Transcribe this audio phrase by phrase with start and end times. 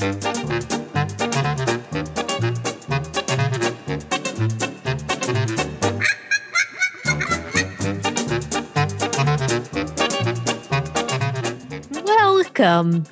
[0.00, 0.20] Welcome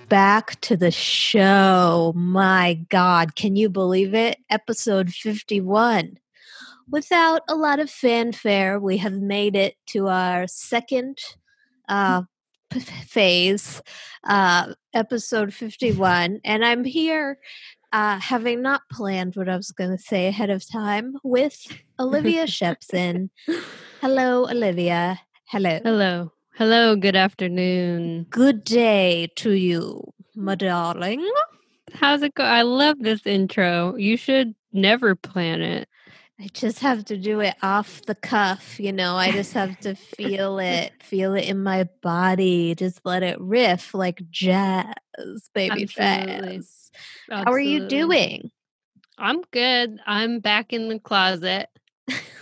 [0.08, 2.12] back to the show.
[2.14, 4.38] My God, can you believe it?
[4.48, 6.18] Episode 51.
[6.88, 11.18] Without a lot of fanfare, we have made it to our second
[11.88, 12.22] uh,
[12.72, 13.82] phase,
[14.24, 16.40] uh, episode 51.
[16.44, 17.38] And I'm here,
[17.92, 21.66] uh, having not planned what I was going to say ahead of time, with
[21.98, 23.30] Olivia Shepson.
[24.00, 25.20] Hello, Olivia.
[25.46, 25.80] Hello.
[25.82, 26.32] Hello.
[26.56, 28.26] Hello, good afternoon.
[28.30, 30.02] Good day to you,
[30.34, 31.28] my darling.
[31.92, 32.44] How's it go?
[32.44, 33.94] I love this intro.
[33.96, 35.88] You should never plan it.
[36.38, 39.16] I just have to do it off the cuff, you know.
[39.16, 42.74] I just have to feel it, feel it in my body.
[42.74, 44.92] Just let it riff like jazz,
[45.54, 46.56] baby Absolutely.
[46.58, 46.90] jazz.
[47.30, 48.50] How are you doing?
[49.16, 49.98] I'm good.
[50.06, 51.70] I'm back in the closet.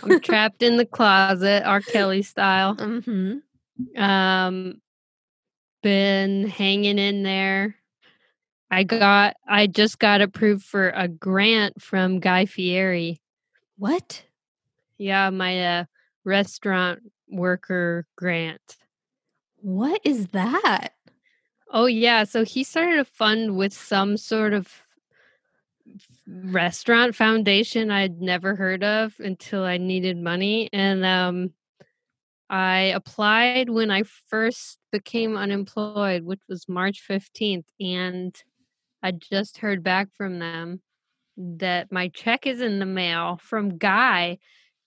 [0.03, 1.79] I'm trapped in the closet, R.
[1.79, 2.75] Kelly style.
[2.75, 4.01] Mm-hmm.
[4.01, 4.81] Um
[5.83, 7.75] been hanging in there.
[8.69, 13.21] I got I just got approved for a grant from Guy Fieri.
[13.77, 14.23] What?
[14.97, 15.85] Yeah, my uh,
[16.23, 18.77] restaurant worker grant.
[19.61, 20.89] What is that?
[21.71, 24.71] Oh yeah, so he started a fund with some sort of
[26.27, 31.53] restaurant foundation I'd never heard of until I needed money and um
[32.49, 38.35] I applied when I first became unemployed, which was March 15th and
[39.01, 40.81] I just heard back from them
[41.37, 44.37] that my check is in the mail from Guy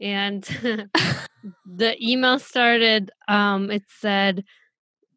[0.01, 0.43] and
[1.67, 4.45] the email started um it said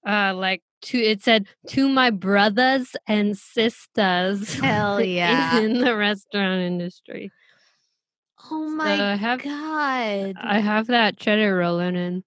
[0.08, 5.59] uh like to it said to my brothers and sisters Hell yeah.
[5.59, 7.32] in the restaurant industry
[8.50, 10.36] Oh So my I have god.
[10.42, 12.24] i have that cheddar rolling in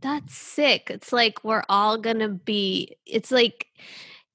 [0.00, 0.90] That's sick.
[0.90, 2.96] It's like we're all gonna be.
[3.04, 3.66] It's like,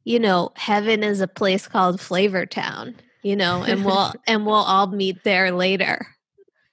[0.03, 2.95] you know, heaven is a place called Flavor Town.
[3.23, 6.05] You know, and we'll and we'll all meet there later.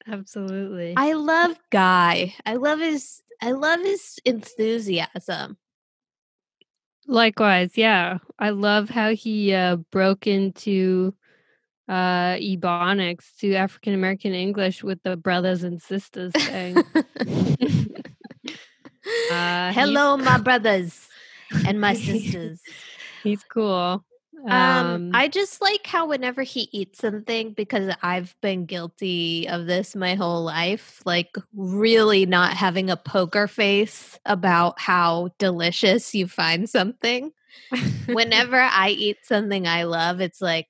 [0.09, 2.35] absolutely I love Guy.
[2.45, 3.23] I love his.
[3.41, 5.57] I love his enthusiasm.
[7.07, 11.13] likewise yeah i love how he uh broke into
[11.89, 16.77] uh ebonics to african american english with the brothers and sisters thing
[19.31, 21.09] Uh, Hello, my brothers
[21.67, 22.61] and my sisters.
[23.25, 24.05] he's cool
[24.47, 29.95] Um, I just like how whenever he eats something, because I've been guilty of this
[29.95, 36.69] my whole life, like really not having a poker face about how delicious you find
[36.69, 37.33] something.
[38.07, 40.69] Whenever I eat something I love, it's like,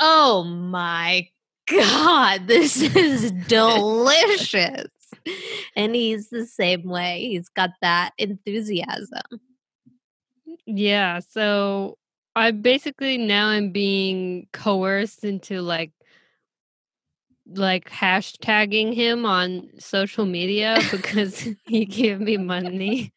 [0.00, 1.28] oh my
[1.66, 4.88] God, this is delicious.
[5.76, 7.28] And he's the same way.
[7.30, 9.40] He's got that enthusiasm.
[10.66, 11.98] Yeah, so
[12.36, 15.92] I basically now I'm being coerced into like
[17.46, 23.12] like hashtagging him on social media because he gave me money.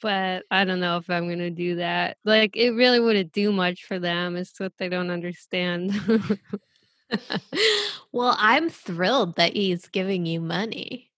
[0.00, 2.16] But I don't know if I'm gonna do that.
[2.24, 4.36] Like it really wouldn't do much for them.
[4.36, 5.92] It's what they don't understand.
[8.12, 11.10] well, I'm thrilled that he's giving you money.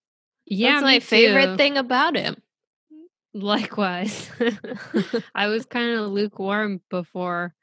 [0.46, 1.56] yeah, That's my me favorite too.
[1.56, 2.36] thing about him.
[3.34, 4.30] Likewise.
[5.34, 7.54] I was kind of lukewarm before.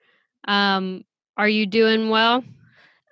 [0.48, 1.04] Um,
[1.38, 2.44] are you doing well?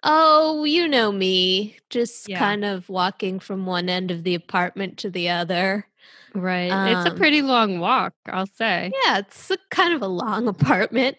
[0.02, 2.40] oh, you know me, just Yeah.
[2.40, 5.86] kind of walking from one end of the apartment to the other.
[6.34, 6.72] Right.
[6.72, 8.94] it's a Um, pretty long walk, I'll say.
[9.04, 11.18] Yeah, it's a kind of a long apartment.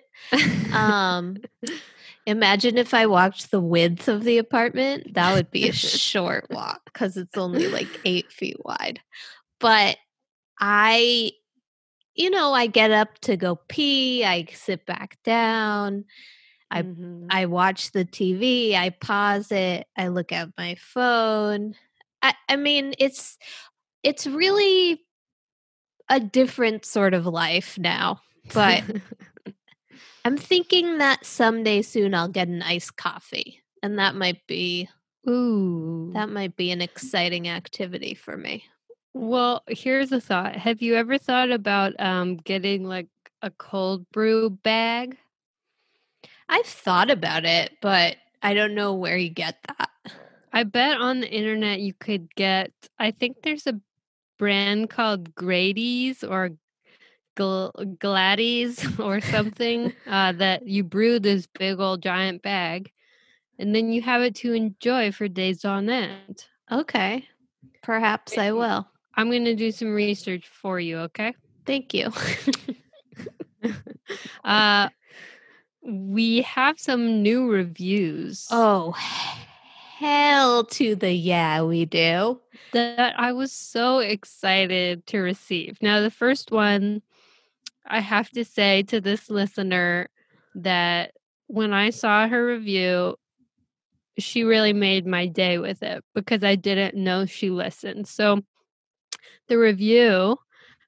[0.73, 1.37] Um,
[2.27, 5.13] imagine if I walked the width of the apartment.
[5.13, 9.01] That would be a short walk because it's only like eight feet wide.
[9.59, 9.99] But
[10.61, 11.33] I,
[12.15, 16.05] you know, I get up to go pee, I sit back down,
[16.71, 17.27] I Mhm.
[17.31, 21.75] I watch the TV, I pause it, I look at my phone.
[22.23, 23.39] I, I mean, it's
[24.03, 25.01] it's really
[26.09, 28.21] a different sort of life now.
[28.53, 28.83] But
[30.25, 33.63] I'm thinking that someday soon I'll get an iced coffee.
[33.83, 34.89] And that might be
[35.29, 36.11] Ooh.
[36.15, 38.65] that might be an exciting activity for me.
[39.13, 40.57] Well, here's a thought.
[40.57, 43.09] Have you ever thought about um getting like
[43.43, 45.17] a cold brew bag?
[46.49, 49.91] I've thought about it, but I don't know where you get that.
[50.53, 53.81] I bet on the internet you could get I think there's a
[54.39, 56.51] brand called Grady's or
[57.37, 62.91] gl- Gladys or something uh, that you brew this big old giant bag,
[63.59, 66.47] and then you have it to enjoy for days on end.
[66.71, 67.27] Okay.
[67.83, 68.87] Perhaps I will.
[69.21, 71.35] I'm going to do some research for you, okay?
[71.67, 72.11] Thank you.
[74.45, 74.89] uh,
[75.83, 78.49] we have some new reviews.
[78.51, 82.41] oh, hell to the yeah, we do.
[82.73, 85.77] that I was so excited to receive.
[85.83, 87.03] Now, the first one,
[87.87, 90.09] I have to say to this listener
[90.55, 91.13] that
[91.47, 93.17] when I saw her review,
[94.17, 98.09] she really made my day with it because I didn't know she listened.
[98.09, 98.41] So,
[99.49, 100.37] the review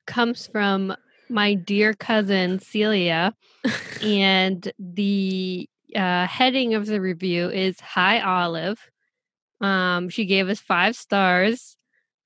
[0.06, 0.94] comes from
[1.28, 3.34] my dear cousin Celia,
[4.02, 8.78] and the uh, heading of the review is Hi Olive.
[9.60, 11.76] Um, she gave us five stars.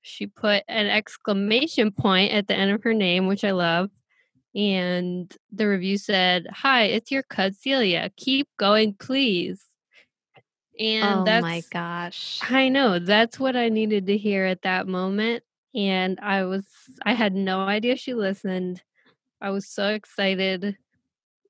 [0.01, 3.89] She put an exclamation point at the end of her name, which I love.
[4.55, 8.09] And the review said, Hi, it's your cousin Celia.
[8.17, 9.63] Keep going, please.
[10.79, 12.39] And oh that's my gosh.
[12.43, 15.43] I know that's what I needed to hear at that moment.
[15.77, 16.65] And I was,
[17.05, 18.81] I had no idea she listened.
[19.39, 20.75] I was so excited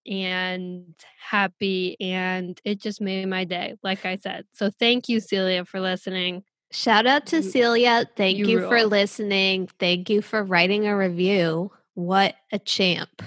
[0.06, 4.46] and happy, and it just made my day, like I said.
[4.54, 6.44] So thank you, Celia, for listening.
[6.72, 8.06] Shout out to You- Celia.
[8.18, 9.70] Thank you you, for listening.
[9.80, 11.72] Thank you for writing a review.
[11.96, 13.22] What a champ.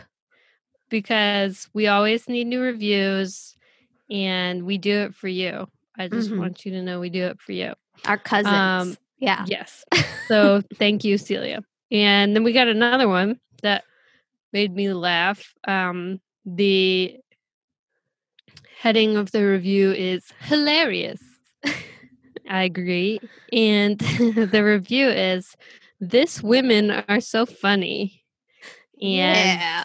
[0.88, 3.54] because we always need new reviews
[4.10, 5.68] and we do it for you.
[5.96, 6.38] I just Mhm.
[6.38, 7.74] want you to know we do it for you.
[8.06, 8.48] Our cousins.
[8.52, 9.44] Um, yeah.
[9.46, 9.84] Yes.
[10.28, 11.64] So thank you, Celia.
[11.90, 13.82] And then we got another one that
[14.52, 15.54] made me laugh.
[15.66, 17.16] Um, the
[18.78, 21.20] heading of the review is hilarious.
[22.48, 23.18] I agree.
[23.52, 25.56] And the review is
[25.98, 28.22] this women are so funny.
[29.02, 29.84] And yeah.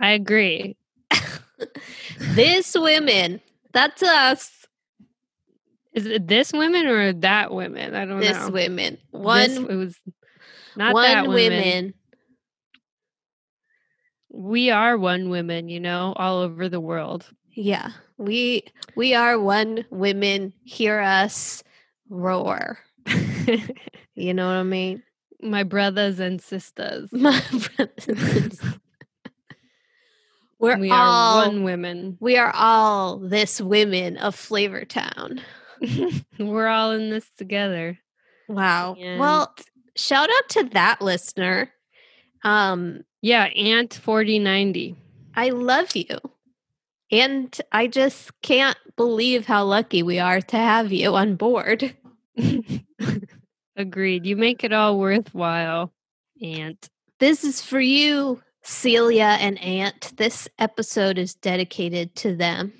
[0.00, 0.76] I agree.
[2.18, 3.40] this women.
[3.72, 4.57] That's us.
[5.98, 7.94] Is it this women or that women?
[7.94, 8.44] I don't This know.
[8.44, 8.94] This women.
[8.94, 9.96] This- One it was
[10.76, 11.34] not one that women.
[11.62, 11.94] women.
[14.30, 17.28] We are one women, you know, all over the world.
[17.52, 17.90] Yeah.
[18.18, 18.62] We
[18.94, 20.52] we are one women.
[20.64, 21.62] Hear us
[22.08, 22.78] roar.
[24.14, 25.04] You know what I mean?
[25.40, 27.08] My brothers and sisters.
[27.12, 27.40] My
[27.76, 28.60] brothers and sisters.
[30.58, 32.16] We're we all are one women.
[32.20, 35.40] we are all this women of Flavor Town.
[36.38, 37.98] We're all in this together.
[38.48, 38.96] Wow.
[38.98, 39.54] Well,
[39.96, 41.70] shout out to that listener.
[42.44, 44.96] Um, Yeah, Aunt 4090.
[45.34, 46.18] I love you.
[47.10, 51.96] And I just can't believe how lucky we are to have you on board.
[53.76, 54.26] Agreed.
[54.26, 55.92] You make it all worthwhile,
[56.42, 56.88] Aunt.
[57.18, 60.12] This is for you, Celia and Aunt.
[60.16, 62.72] This episode is dedicated to them.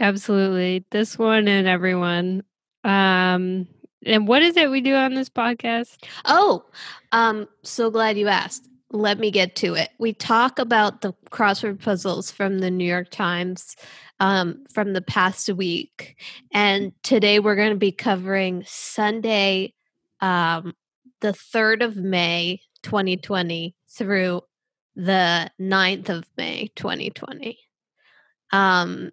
[0.00, 0.84] Absolutely.
[0.90, 2.42] This one and everyone.
[2.84, 3.68] Um
[4.04, 5.98] and what is it we do on this podcast?
[6.24, 6.64] Oh,
[7.12, 8.66] um, so glad you asked.
[8.92, 9.90] Let me get to it.
[9.98, 13.76] We talk about the crossword puzzles from the New York Times
[14.18, 16.16] um, from the past week.
[16.52, 19.74] And today we're going to be covering Sunday,
[20.20, 20.74] um,
[21.20, 24.42] the 3rd of May, 2020, through
[24.96, 27.58] the 9th of May, 2020.
[28.52, 29.10] Um,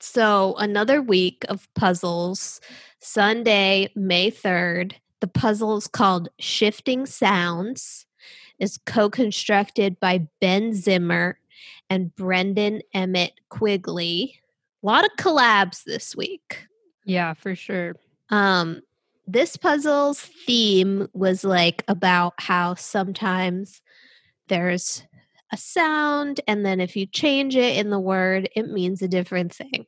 [0.00, 2.60] so another week of puzzles.
[3.00, 4.94] Sunday, May 3rd.
[5.20, 8.06] The puzzle is called Shifting Sounds.
[8.58, 11.38] Is co-constructed by Ben Zimmer
[11.88, 14.40] and Brendan Emmett Quigley.
[14.82, 16.66] A lot of collabs this week.
[17.04, 17.96] Yeah, for sure.
[18.28, 18.82] Um,
[19.26, 23.80] this puzzle's theme was like about how sometimes
[24.48, 25.04] there's
[25.52, 29.54] a sound, and then if you change it in the word, it means a different
[29.54, 29.86] thing.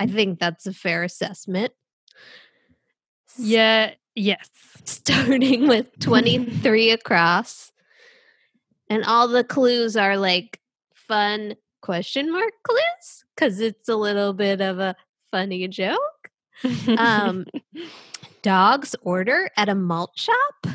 [0.00, 1.72] I think that's a fair assessment.
[3.36, 4.48] Yeah, yes.
[4.84, 7.72] Starting with 23 across.
[8.88, 10.60] And all the clues are like
[10.94, 14.96] fun question mark clues because it's a little bit of a
[15.30, 15.98] funny joke.
[16.96, 17.46] Um,
[18.42, 20.66] dog's order at a malt shop?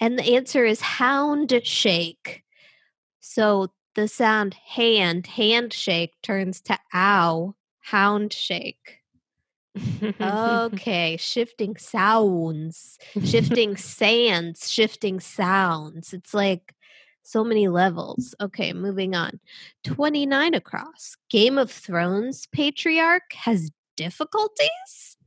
[0.00, 2.44] And the answer is hound shake.
[3.30, 9.00] So the sound hand, handshake turns to ow, hound shake.
[10.18, 16.14] Okay, shifting sounds, shifting sands, shifting sounds.
[16.14, 16.74] It's like
[17.22, 18.34] so many levels.
[18.40, 19.40] Okay, moving on.
[19.84, 21.16] 29 across.
[21.28, 25.18] Game of Thrones patriarch has difficulties?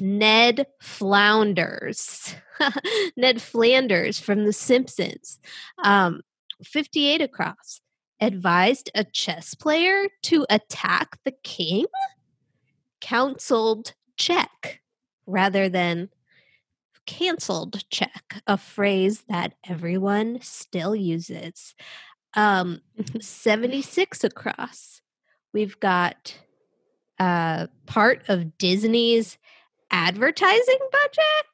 [0.00, 2.34] Ned Flounders.
[3.16, 5.38] Ned Flanders from The Simpsons.
[5.84, 6.22] Um,
[6.64, 7.80] 58 across.
[8.20, 11.86] Advised a chess player to attack the king?
[13.00, 14.80] Counseled check
[15.26, 16.08] rather than
[17.06, 21.74] canceled check, a phrase that everyone still uses.
[22.34, 22.80] Um,
[23.20, 25.02] 76 across.
[25.52, 26.38] We've got
[27.18, 29.36] uh, part of Disney's
[29.90, 31.51] advertising budget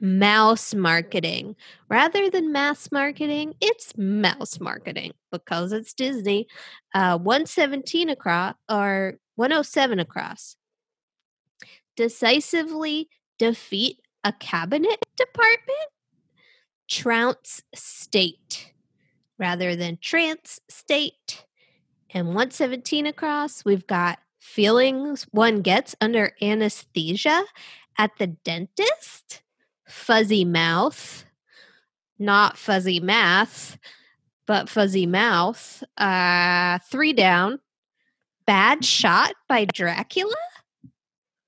[0.00, 1.56] mouse marketing.
[1.88, 6.46] Rather than mass marketing, it's mouse marketing because it's Disney.
[6.94, 10.56] Uh, 117 across or 107 across.
[11.96, 15.90] Decisively defeat a cabinet department.
[16.88, 18.72] Trounce state
[19.38, 21.44] rather than trance state.
[22.10, 27.44] And 117 across, we've got feelings one gets under anesthesia
[27.98, 29.42] at the dentist
[29.86, 31.24] fuzzy mouth,
[32.18, 33.78] not fuzzy math,
[34.46, 35.82] but fuzzy mouth.
[35.96, 37.60] Uh, three down.
[38.46, 40.36] Bad shot by Dracula?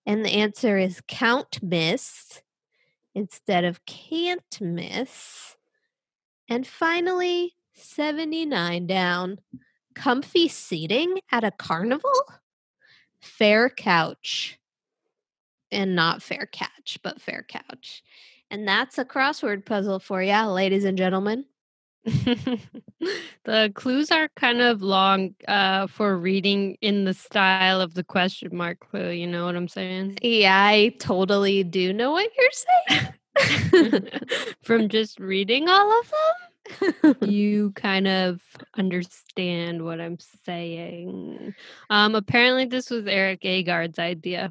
[0.05, 2.43] And the answer is count miss
[3.15, 5.57] instead of can't miss.
[6.49, 9.39] And finally, 79 down.
[9.95, 12.11] Comfy seating at a carnival?
[13.21, 14.59] Fair couch
[15.71, 18.03] and not fair catch, but fair couch.
[18.51, 21.45] And that's a crossword puzzle for you, ladies and gentlemen.
[23.45, 28.57] the clues are kind of long uh, for reading in the style of the question
[28.57, 29.11] mark clue.
[29.11, 30.19] You know what I'm saying?
[30.23, 32.51] Yeah, I totally do know what you're
[32.89, 34.03] saying.
[34.63, 38.41] From just reading all of them, you kind of
[38.77, 41.55] understand what I'm saying.
[41.91, 44.51] Um, apparently, this was Erik Agard's idea.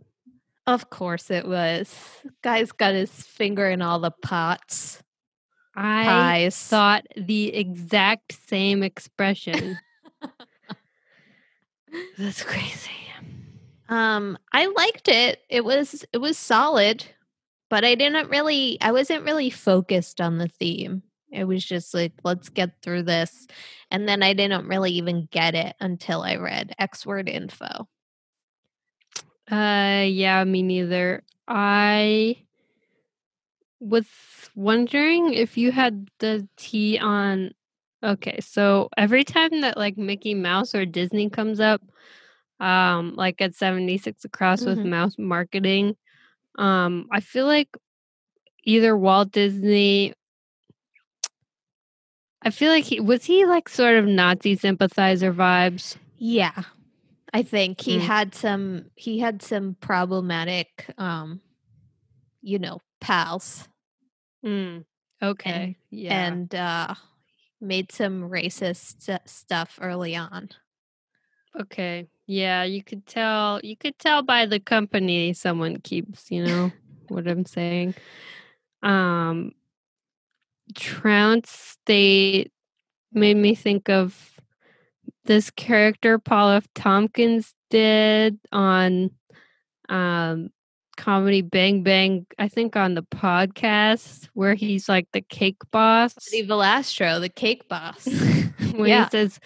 [0.68, 1.96] Of course it was.
[2.44, 5.02] Guy's got his finger in all the pots.
[5.76, 6.58] I pies.
[6.58, 9.80] thought the exact same expression.
[12.18, 12.92] That's crazy.
[13.90, 15.40] Um, I liked it.
[15.50, 17.06] It was it was solid,
[17.70, 21.04] but I didn't really I wasn't really focused on the theme.
[21.32, 23.48] It was just like, let's get through this.
[23.92, 27.88] And then I didn't really even get it until I read XWord Info.
[29.50, 31.24] Uh, yeah, me neither.
[31.48, 32.38] I
[33.80, 34.06] was
[34.56, 37.52] wondering if you had the tea on.
[38.04, 41.82] Okay, so every time that like Mickey Mouse or Disney comes up,
[42.60, 44.70] um, like at 76 across mm-hmm.
[44.70, 45.96] with mouse marketing,
[46.58, 47.70] um, I feel like
[48.64, 50.14] either Walt Disney
[52.42, 55.98] I feel like he was he like sort of Nazi sympathizer vibes.
[56.18, 56.64] Yeah.
[57.38, 58.02] I think he mm.
[58.02, 61.40] had some he had some problematic um
[62.42, 63.68] you know pals.
[64.44, 64.86] Mm.
[65.22, 65.52] Okay.
[65.52, 66.26] And, yeah.
[66.26, 66.96] And uh
[67.62, 70.50] made some racist stuff early on.
[71.62, 72.08] Okay.
[72.26, 76.72] Yeah, you could tell you could tell by the company someone keeps, you know
[77.08, 77.94] what I'm saying.
[78.82, 79.52] Um
[80.74, 82.52] Trounce State
[83.14, 84.37] made me think of
[85.28, 86.68] this character Paul F.
[86.74, 89.12] Tompkins did on
[89.90, 90.50] um,
[90.98, 96.16] Comedy Bang Bang, I think on the podcast where he's like the cake boss.
[96.32, 98.06] The Valastro, the cake boss.
[98.76, 99.06] when yeah.
[99.06, 99.40] he says,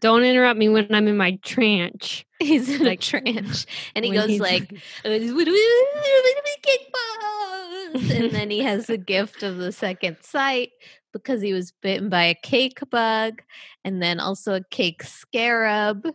[0.00, 2.26] Don't interrupt me when I'm in my tranche.
[2.38, 3.66] He's in like, a tranche.
[3.94, 4.68] And he goes like
[6.62, 8.10] cake boss.
[8.10, 10.70] And then he has the gift of the second sight
[11.12, 13.42] because he was bitten by a cake bug
[13.84, 16.08] and then also a cake scarab.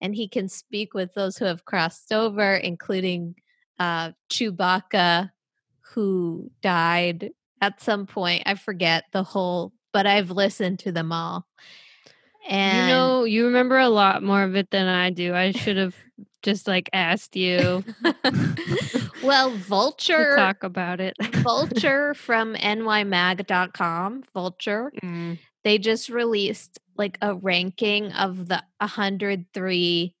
[0.00, 3.34] And he can speak with those who have crossed over, including
[3.78, 5.30] uh, Chewbacca,
[5.94, 8.42] who died at some point.
[8.46, 11.46] I forget the whole, but I've listened to them all.
[12.48, 15.34] And you know, you remember a lot more of it than I do.
[15.34, 15.94] I should have
[16.42, 17.84] just like asked you.
[19.22, 21.14] well, Vulture talk about it.
[21.42, 24.92] Vulture from nymag.com, Vulture.
[25.02, 25.38] Mm.
[25.64, 30.14] They just released like a ranking of the 103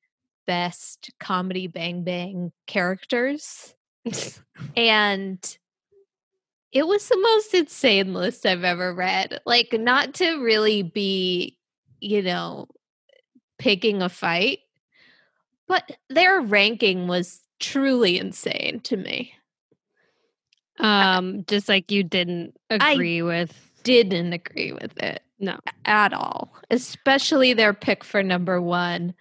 [0.46, 3.74] best comedy bang bang characters.
[4.76, 5.58] and
[6.72, 9.40] it was the most insane list I've ever read.
[9.44, 11.56] Like not to really be,
[12.00, 12.66] you know,
[13.58, 14.60] picking a fight,
[15.68, 19.34] but their ranking was truly insane to me.
[20.78, 23.70] Um, just like you didn't agree I with.
[23.82, 25.22] Didn't agree with it.
[25.38, 25.58] No.
[25.84, 26.54] At all.
[26.70, 29.14] Especially their pick for number one.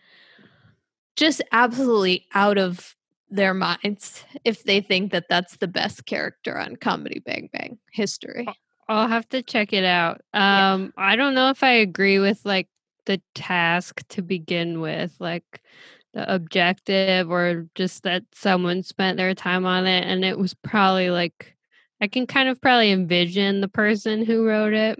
[1.16, 2.96] Just absolutely out of
[3.30, 8.48] their minds if they think that that's the best character on Comedy Bang Bang history.
[8.90, 10.22] I'll have to check it out.
[10.34, 11.04] Um, yeah.
[11.06, 12.68] I don't know if I agree with like
[13.06, 15.62] the task to begin with, like
[16.14, 21.12] the objective, or just that someone spent their time on it, and it was probably
[21.12, 21.56] like
[22.02, 25.00] I can kind of probably envision the person who wrote it.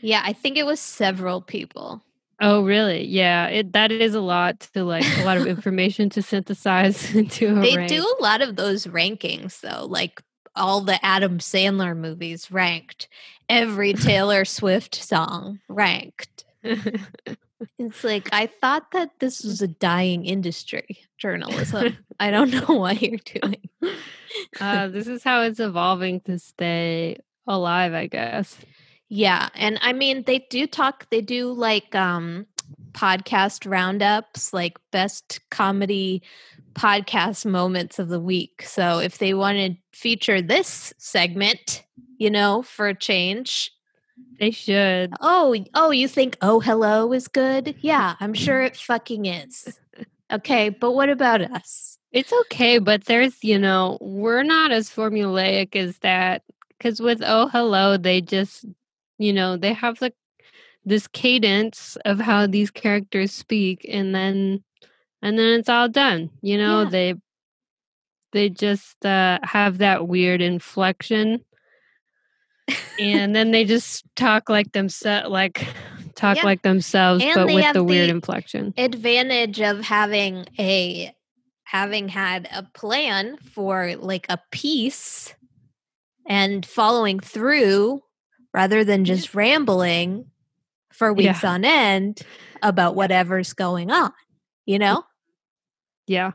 [0.00, 2.02] Yeah, I think it was several people.
[2.38, 3.06] Oh, really?
[3.06, 7.56] Yeah, it that is a lot to like a lot of information to synthesize into
[7.56, 7.88] a They rank.
[7.88, 10.22] do a lot of those rankings though, like
[10.56, 13.08] all the Adam Sandler movies ranked,
[13.48, 16.44] every Taylor Swift song ranked.
[16.62, 21.96] it's like I thought that this was a dying industry, journalism.
[22.20, 23.68] I don't know what you're doing.
[24.60, 28.56] uh, this is how it's evolving to stay alive, I guess.
[29.08, 32.46] Yeah, and I mean they do talk they do like um
[32.92, 36.22] podcast roundups like best comedy
[36.76, 38.62] podcast moments of the week.
[38.62, 41.82] So if they want to feature this segment,
[42.18, 43.70] you know, for a change,
[44.38, 45.12] they should.
[45.20, 47.74] Oh, oh, you think oh hello is good?
[47.80, 49.78] Yeah, I'm sure it fucking is.
[50.30, 51.98] Okay, but what about us?
[52.12, 56.42] It's okay, but there's, you know, we're not as formulaic as that
[56.78, 58.66] cuz with oh hello they just
[59.16, 60.14] you know they have like
[60.84, 64.62] this cadence of how these characters speak and then
[65.26, 66.88] and then it's all done you know yeah.
[66.88, 67.14] they
[68.32, 71.44] they just uh, have that weird inflection
[72.98, 75.66] and then they just talk like themselves like
[76.14, 76.44] talk yeah.
[76.44, 81.12] like themselves and but with the weird the inflection advantage of having a
[81.64, 85.34] having had a plan for like a piece
[86.26, 88.00] and following through
[88.52, 90.26] rather than just rambling
[90.92, 91.50] for weeks yeah.
[91.50, 92.22] on end
[92.62, 94.12] about whatever's going on,
[94.64, 95.04] you know?
[96.06, 96.32] Yeah.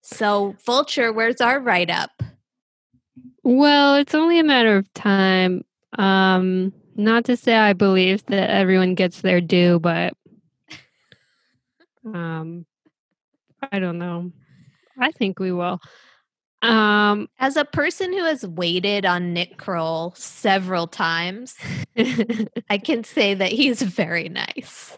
[0.00, 2.22] So, Vulture, where's our write up?
[3.44, 5.64] Well, it's only a matter of time.
[5.98, 10.14] Um, not to say I believe that everyone gets their due, but
[12.04, 12.66] um,
[13.70, 14.32] I don't know.
[14.98, 15.80] I think we will.
[16.62, 21.56] Um, as a person who has waited on Nick Kroll several times,
[22.70, 24.96] I can say that he's very nice.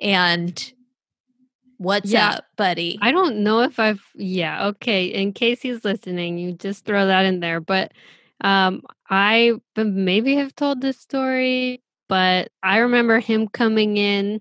[0.00, 0.72] And
[1.78, 2.98] what's yeah, up, buddy?
[3.02, 5.06] I don't know if I've yeah, okay.
[5.06, 7.60] In case he's listening, you just throw that in there.
[7.60, 7.92] But
[8.40, 14.40] um I maybe have told this story, but I remember him coming in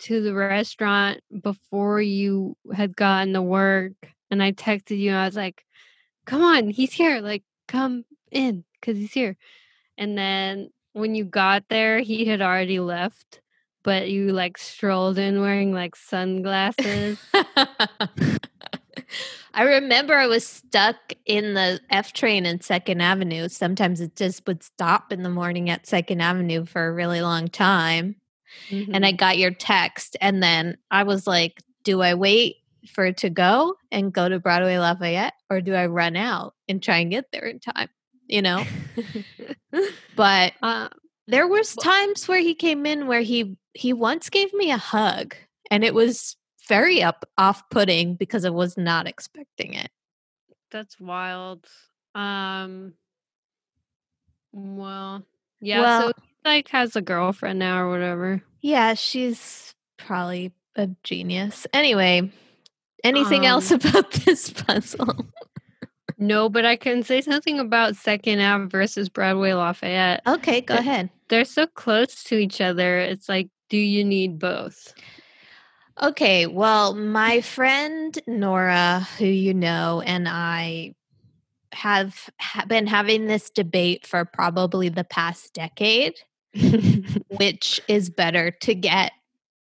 [0.00, 3.92] to the restaurant before you had gotten to work
[4.30, 5.64] and I texted you and I was like,
[6.26, 7.20] come on, he's here.
[7.20, 9.36] Like, come in because he's here.
[9.96, 13.40] And then when you got there, he had already left,
[13.82, 17.18] but you like strolled in wearing like sunglasses.
[19.54, 23.48] I remember I was stuck in the F train in Second Avenue.
[23.48, 27.48] Sometimes it just would stop in the morning at Second Avenue for a really long
[27.48, 28.16] time.
[28.70, 28.94] Mm-hmm.
[28.94, 29.16] And I mm-hmm.
[29.16, 32.56] got your text, and then I was like, do I wait
[32.92, 36.82] for it to go and go to Broadway Lafayette, or do I run out and
[36.82, 37.88] try and get there in time?
[38.26, 38.64] You know,
[40.16, 40.88] but uh,
[41.26, 45.36] there was times where he came in where he he once gave me a hug,
[45.70, 46.36] and it was
[46.68, 49.90] very up off putting because I was not expecting it.
[50.70, 51.66] That's wild.
[52.14, 52.94] Um.
[54.52, 55.22] Well,
[55.60, 55.80] yeah.
[55.80, 56.12] Well, so
[56.44, 58.42] like has a girlfriend now or whatever.
[58.60, 61.66] Yeah, she's probably a genius.
[61.72, 62.32] Anyway,
[63.04, 65.26] Anything um, else about this puzzle?
[66.18, 70.22] no, but I can say something about Second Ave versus Broadway Lafayette.
[70.26, 71.10] Okay, go they're, ahead.
[71.28, 72.98] They're so close to each other.
[72.98, 74.94] It's like, do you need both?
[76.00, 80.94] Okay, well, my friend Nora, who you know, and I
[81.72, 82.30] have
[82.66, 86.14] been having this debate for probably the past decade,
[87.28, 89.12] which is better to get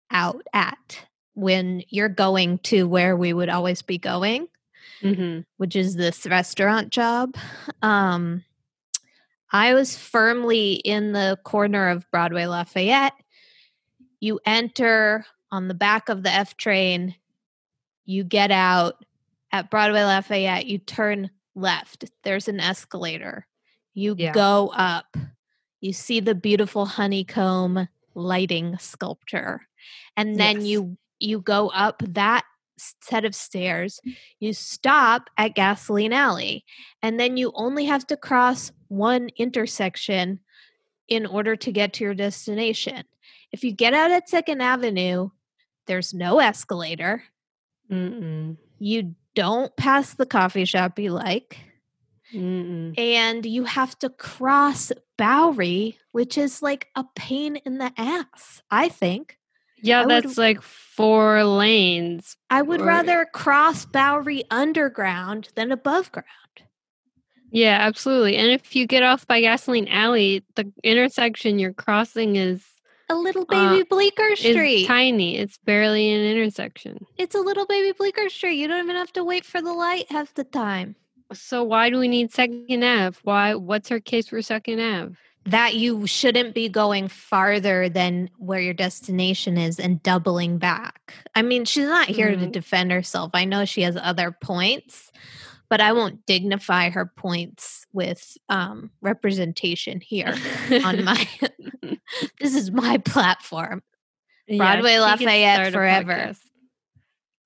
[0.09, 4.47] out at when you're going to where we would always be going,
[5.01, 5.41] mm-hmm.
[5.57, 7.35] which is this restaurant job.
[7.81, 8.43] Um,
[9.51, 13.13] I was firmly in the corner of Broadway Lafayette.
[14.21, 17.15] You enter on the back of the F train,
[18.05, 19.03] you get out
[19.51, 22.05] at Broadway Lafayette, you turn left.
[22.23, 23.45] There's an escalator.
[23.93, 24.31] You yeah.
[24.31, 25.17] go up.
[25.81, 29.67] You see the beautiful honeycomb lighting sculpture.
[30.15, 30.67] And then yes.
[30.67, 32.45] you you go up that
[32.77, 33.99] set of stairs,
[34.39, 36.65] you stop at Gasoline Alley,
[37.01, 40.39] and then you only have to cross one intersection
[41.07, 43.03] in order to get to your destination.
[43.51, 45.29] If you get out at Second Avenue,
[45.87, 47.23] there's no escalator.
[47.91, 48.57] Mm-mm.
[48.79, 51.57] You don't pass the coffee shop you like.
[52.33, 52.97] Mm-mm.
[52.97, 58.87] and you have to cross Bowery, which is like a pain in the ass, I
[58.87, 59.37] think.
[59.83, 62.37] Yeah, I would- that's like four lanes.
[62.49, 66.25] I would Or- rather cross Bowery underground than above ground.
[67.51, 68.37] Yeah, absolutely.
[68.37, 72.63] And if you get off by Gasoline Alley, the intersection you're crossing is
[73.11, 74.87] A little Uh, baby Bleecker is Street.
[74.87, 75.37] tiny.
[75.37, 77.05] It's barely an intersection.
[77.17, 78.55] it's a little baby Bleecker Street.
[78.55, 80.95] You don't even have to wait for the light half the time.
[81.33, 83.17] So why do we need Second Ave?
[83.23, 83.55] Why?
[83.55, 85.15] What's our case for Second Ave?
[85.45, 91.13] That you shouldn't be going farther than where your destination is and doubling back.
[91.35, 92.51] I mean, she's not here to Mhm.
[92.51, 93.31] defend herself.
[93.33, 95.11] I know she has other points,
[95.71, 100.35] but I won't dignify her points with um, representation here
[100.83, 101.27] on my.
[102.41, 103.81] this is my platform.
[104.49, 106.33] Broadway can Lafayette forever.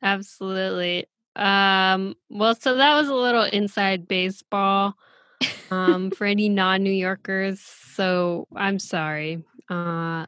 [0.02, 1.06] Absolutely.
[1.36, 4.96] Um, well, so that was a little inside baseball
[5.70, 7.60] um, for any non-New Yorkers.
[7.60, 9.44] So I'm sorry.
[9.70, 10.26] Uh,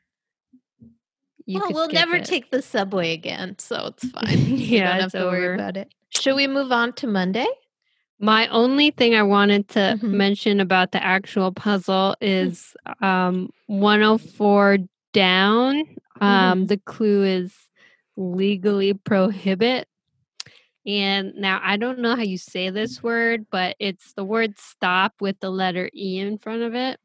[1.48, 2.26] you well, we'll never it.
[2.26, 4.38] take the subway again, so it's fine.
[4.46, 5.56] You yeah, don't have to worry over.
[5.56, 5.92] about it.
[6.10, 7.48] Should we move on to Monday?
[8.20, 10.12] My only thing I wanted to Mhm.
[10.12, 14.80] mention about the actual puzzle is um, 104
[15.14, 15.84] down.
[16.20, 17.54] Um, The clue is
[18.16, 19.88] legally prohibit.
[20.86, 25.14] And now I don't know how you say this word, but it's the word stop
[25.20, 27.00] with the letter E in front of it.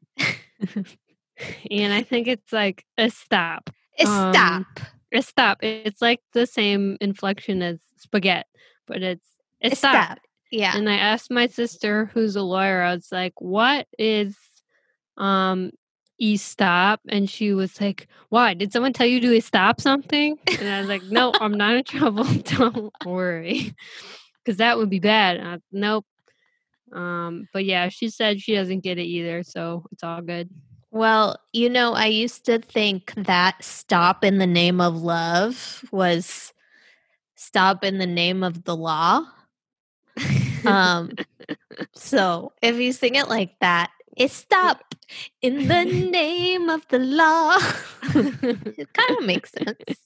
[1.69, 3.69] and I think it's like a stop.
[3.99, 4.65] Um, Stop.
[5.13, 5.57] A stop.
[5.61, 8.47] It's like the same inflection as spaghetti,
[8.87, 9.27] but it's
[9.61, 10.05] a stop.
[10.05, 10.19] Stop.
[10.53, 10.77] Yeah.
[10.77, 14.37] And I asked my sister, who's a lawyer, I was like, "What is
[15.17, 15.71] um
[16.19, 18.53] e stop?" And she was like, "Why?
[18.53, 21.83] Did someone tell you to stop something?" And I was like, "No, I'm not in
[21.83, 22.23] trouble.
[22.43, 23.73] Don't worry,
[24.43, 26.05] because that would be bad." I, nope.
[26.91, 30.51] Um, but yeah, she said she doesn't get it either, so it's all good.
[30.91, 36.53] Well, you know, I used to think that stop in the name of love was
[37.35, 39.25] stop in the name of the law.
[40.65, 41.11] Um,
[41.93, 44.93] so if you sing it like that, it's stop
[45.41, 47.57] in the name of the law.
[48.15, 49.97] it kind of makes sense.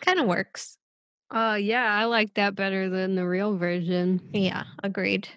[0.00, 0.76] Kind of works.
[1.30, 4.20] Oh yeah, I like that better than the real version.
[4.32, 5.28] Yeah, agreed.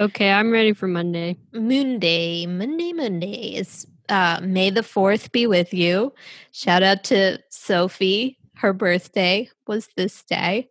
[0.00, 1.36] Okay, I'm ready for Monday.
[1.52, 6.12] Monday, Monday, Monday is uh, May the 4th be with you.
[6.50, 8.36] Shout out to Sophie.
[8.56, 10.68] Her birthday was this day.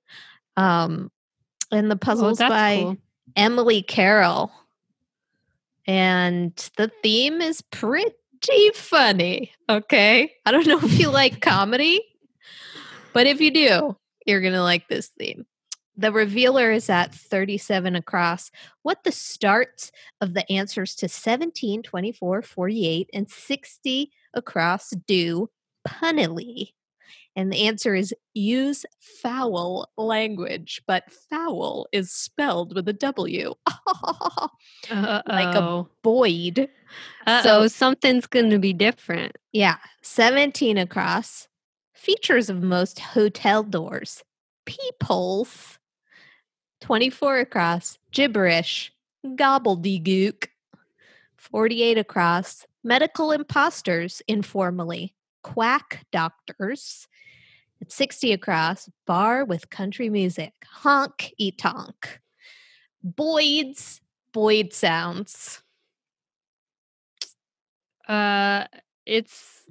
[0.57, 1.11] Um,
[1.71, 2.97] and the Oh, puzzle's that's by cool.
[3.35, 4.51] Emily Carroll.
[5.87, 8.11] And the theme is pretty
[8.73, 9.51] funny.
[9.69, 10.33] Okay.
[10.45, 12.01] I don't know if you like comedy,
[13.13, 13.95] but if you do,
[14.25, 15.45] you're going to like this theme.
[15.97, 18.51] The revealer is at 37 across.
[18.81, 25.49] What the starts of the answers to 17, 24, 48, and 60 across do
[25.85, 26.73] punnily?
[27.35, 33.53] And the answer is use foul language, but foul is spelled with a W.
[34.89, 35.85] like a.
[36.01, 36.69] Boyd.
[37.27, 39.35] Uh-oh, So- something's going to be different.
[39.51, 41.47] Yeah, 17 across.
[41.93, 44.23] Features of most hotel doors.
[44.65, 45.79] Peepholes.
[46.81, 47.97] 24 across.
[48.11, 48.91] Gibberish.
[49.25, 50.47] Gobbledygook.
[51.37, 52.65] 48 across.
[52.83, 55.15] Medical imposters, informally.
[55.43, 57.07] Quack doctors.
[57.85, 58.89] At 60 across.
[59.05, 60.53] Bar with country music.
[60.67, 62.19] Honk e tonk.
[63.03, 64.01] Boyd's.
[64.33, 65.61] Boyd sounds.
[68.07, 68.65] Uh,
[69.05, 69.61] it's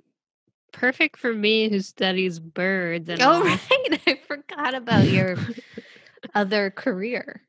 [0.73, 3.43] perfect for me who studies birds and Oh, all.
[3.43, 4.01] right.
[4.07, 5.37] I forgot about your
[6.35, 7.43] other career.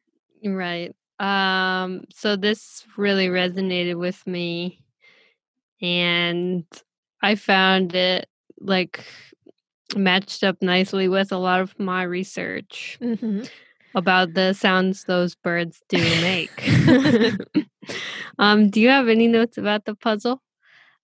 [0.44, 0.96] Right.
[1.20, 4.84] Um, so this really resonated with me
[5.82, 6.66] and
[7.22, 8.28] I found it
[8.60, 9.06] like
[9.96, 13.44] matched up nicely with a lot of my research Mm-hmm.
[13.94, 16.50] about the sounds those birds do make.
[18.40, 20.42] um, do you have any notes about the puzzle?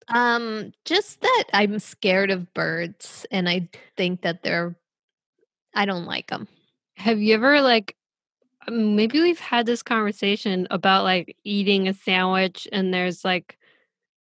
[0.08, 4.76] Um, just that I'm scared of birds, and I think that they're.
[5.74, 6.48] I don't like them.
[6.98, 7.96] Have you ever like
[8.68, 13.58] um, maybe we've had this conversation about like eating a sandwich and there's like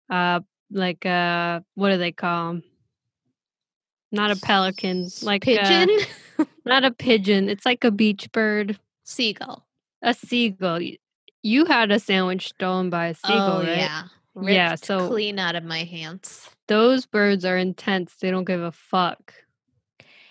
[0.09, 2.63] uh like uh what do they call them?
[4.11, 5.89] Not a pelican, like uh, pigeon,
[6.65, 7.49] not a pigeon.
[7.49, 9.65] It's like a beach bird, seagull.
[10.01, 10.79] a seagull.
[11.43, 13.77] You had a sandwich stolen by a seagull, oh right?
[13.77, 14.03] yeah,
[14.41, 18.15] Yeah, so- clean out of my hands, Those birds are intense.
[18.21, 19.33] They don't give a fuck.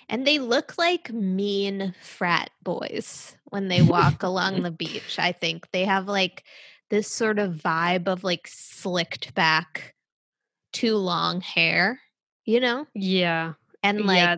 [0.08, 5.18] and they look like mean frat boys when they walk along the beach.
[5.18, 6.44] I think they have like
[6.90, 9.94] this sort of vibe of like slicked back,
[10.72, 12.00] too long hair,
[12.44, 12.86] you know?
[12.94, 13.54] Yeah.
[13.82, 14.36] And like, yeah.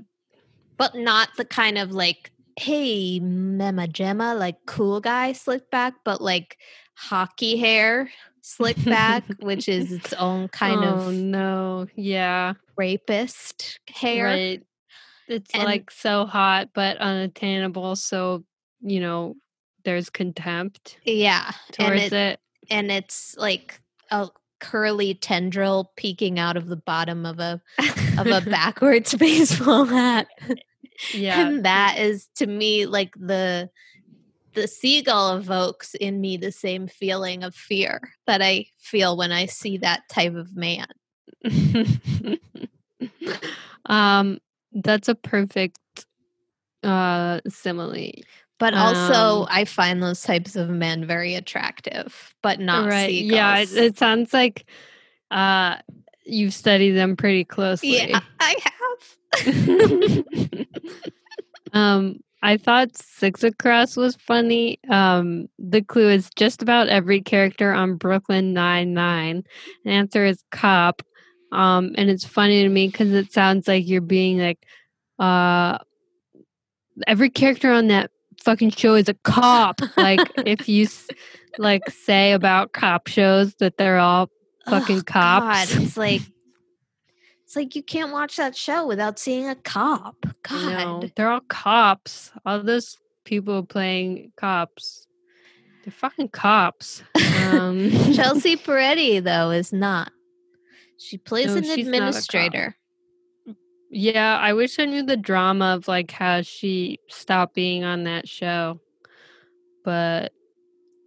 [0.76, 6.20] but not the kind of like, hey, Mema Gemma, like cool guy slick back, but
[6.20, 6.58] like
[6.94, 8.10] hockey hair
[8.42, 11.86] slick back, which is its own kind oh, of no.
[11.94, 12.54] Yeah.
[12.76, 14.24] rapist hair.
[14.26, 14.62] Right.
[15.28, 17.96] It's And- like so hot but unattainable.
[17.96, 18.44] So,
[18.80, 19.36] you know,
[19.84, 21.50] there's contempt Yeah.
[21.78, 22.40] And towards it, it.
[22.70, 24.28] and it's like a
[24.62, 27.60] curly tendril peeking out of the bottom of a
[28.16, 30.28] of a backwards baseball hat.
[31.12, 31.40] yeah.
[31.40, 33.68] And that is to me like the
[34.54, 39.46] the seagull evokes in me the same feeling of fear that I feel when I
[39.46, 40.86] see that type of man.
[43.86, 44.38] um,
[44.72, 45.78] that's a perfect
[46.84, 48.12] uh simile.
[48.62, 53.08] But also Um, I find those types of men very attractive, but not right.
[53.08, 53.32] seagulls.
[53.32, 54.66] Yeah, it, it sounds like
[55.32, 55.78] uh
[56.24, 58.10] you've studied them pretty closely.
[58.10, 58.54] yeah, I
[59.34, 60.64] have.
[61.72, 64.78] um I thought Six Across was funny.
[64.88, 69.42] Um, the clue is just about every character on Brooklyn Nine Nine.
[69.84, 71.02] The answer is cop.
[71.50, 74.64] Um, and it's funny to me because it sounds like you're being like,
[75.18, 75.78] uh,
[77.08, 78.11] every character on that
[78.42, 79.80] fucking show is a cop.
[79.96, 80.86] like if you
[81.58, 84.30] like say about cop shows that they're all
[84.68, 85.74] fucking Ugh, cops.
[85.74, 86.20] God, it's like
[87.44, 90.16] it's like you can't watch that show without seeing a cop.
[90.24, 90.32] No,
[91.00, 91.12] God.
[91.16, 92.30] they're all cops.
[92.46, 95.06] All those people playing cops.
[95.84, 97.02] They're fucking cops.
[97.50, 100.12] Um, Chelsea Peretti though is not.
[100.98, 101.94] She plays No, an she's not a cop.
[101.94, 102.76] administrator.
[103.94, 108.26] Yeah, I wish I knew the drama of like how she stopped being on that
[108.26, 108.80] show.
[109.84, 110.32] But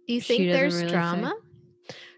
[0.06, 1.34] Do you think there's really drama?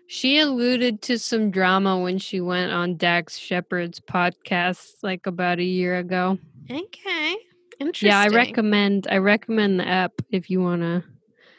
[0.07, 5.64] she alluded to some drama when she went on Dax Shepard's podcast like about a
[5.64, 6.38] year ago.
[6.70, 7.37] Okay.
[7.81, 8.09] Interesting.
[8.11, 11.04] Yeah, I recommend I recommend the app if you want to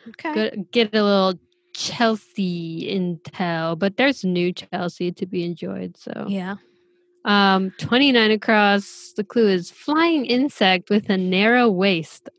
[0.09, 0.51] Okay.
[0.71, 1.33] get a little
[1.73, 5.97] Chelsea intel, but there's new Chelsea to be enjoyed.
[5.97, 6.55] So, Yeah.
[7.25, 9.13] Um, 29 across.
[9.15, 12.29] The clue is flying insect with a narrow waist,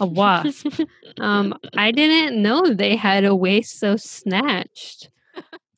[0.00, 0.80] a wasp.
[1.20, 5.10] um, I didn't know they had a waist so snatched.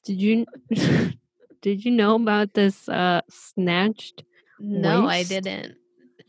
[0.05, 0.47] Did you?
[1.61, 4.25] did you know about this uh snatched?
[4.59, 5.77] no, I didn't.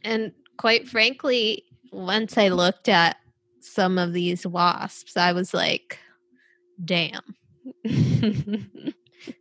[0.03, 3.17] And quite frankly, once I looked at
[3.59, 5.99] some of these wasps, I was like,
[6.83, 7.35] damn,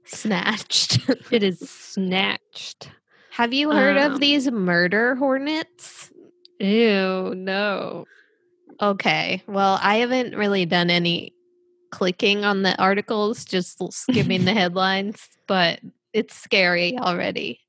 [0.05, 0.99] snatched.
[1.31, 2.91] it is snatched.
[3.31, 6.13] Have you heard Um, of these murder hornets?
[6.59, 8.07] Ew, no.
[8.83, 9.43] Okay.
[9.47, 11.35] Well, I haven't really done any
[11.91, 15.81] clicking on the articles, just skimming the headlines, but
[16.13, 17.61] it's scary already.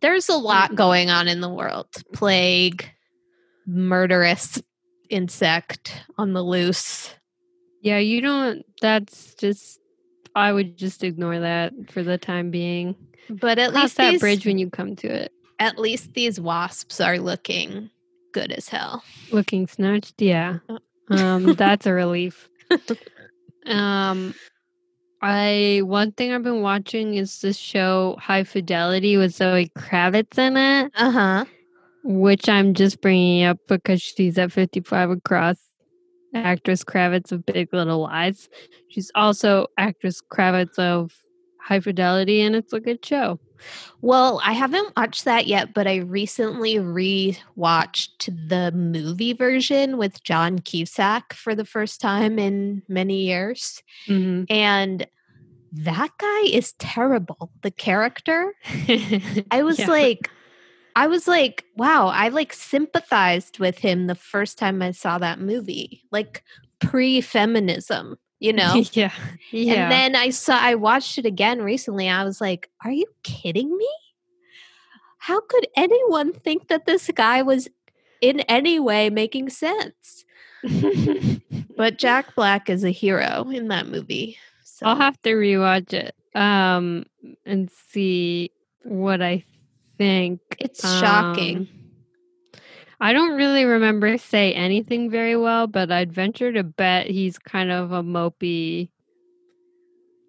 [0.00, 2.90] There's a lot going on in the world plague,
[3.66, 4.60] murderous
[5.08, 7.14] insect on the loose.
[7.80, 8.64] Yeah, you don't.
[8.80, 9.80] That's just.
[10.34, 12.94] I would just ignore that for the time being.
[13.30, 15.32] But at Cross least that these, bridge when you come to it.
[15.58, 17.90] at least these wasps are looking
[18.32, 19.02] good as hell.
[19.30, 20.58] Looking snatched, yeah.
[20.68, 20.78] Uh.
[21.14, 22.48] Um, that's a relief.
[23.66, 24.34] Um,
[25.22, 30.56] I one thing I've been watching is this show High Fidelity with Zoe Kravitz in
[30.56, 31.44] it, Uh huh.
[32.02, 35.56] which I'm just bringing up because she's at 55 across.
[36.34, 38.48] Actress Kravitz of Big Little Lies.
[38.88, 41.12] She's also actress Kravitz of
[41.60, 43.38] High Fidelity, and it's a good show.
[44.02, 50.58] Well, I haven't watched that yet, but I recently re-watched the movie version with John
[50.58, 53.82] Cusack for the first time in many years.
[54.06, 54.46] Mhm.
[54.50, 55.06] And
[55.72, 57.50] that guy is terrible.
[57.62, 58.54] The character.
[59.50, 59.88] I was Yeah.
[59.88, 60.30] like
[60.96, 65.40] I was like, wow, I like sympathized with him the first time I saw that
[65.40, 66.04] movie.
[66.10, 66.44] Like
[66.80, 68.82] pre-feminism, you know?
[68.92, 69.12] yeah,
[69.50, 69.74] yeah.
[69.74, 72.08] And then I saw I watched it again recently.
[72.08, 73.88] I was like, are you kidding me?
[75.18, 77.68] How could anyone think that this guy was
[78.20, 80.24] in any way making sense?
[81.76, 84.38] But Jack Black is a hero in that movie.
[84.62, 87.06] So I'll have to rewatch it um
[87.46, 88.50] and see
[88.82, 89.44] what I
[90.04, 90.40] think.
[90.58, 91.56] it's shocking.
[91.56, 91.68] Um,
[93.00, 97.70] I don't really remember say anything very well, but I'd venture to bet he's kind
[97.70, 98.90] of a mopey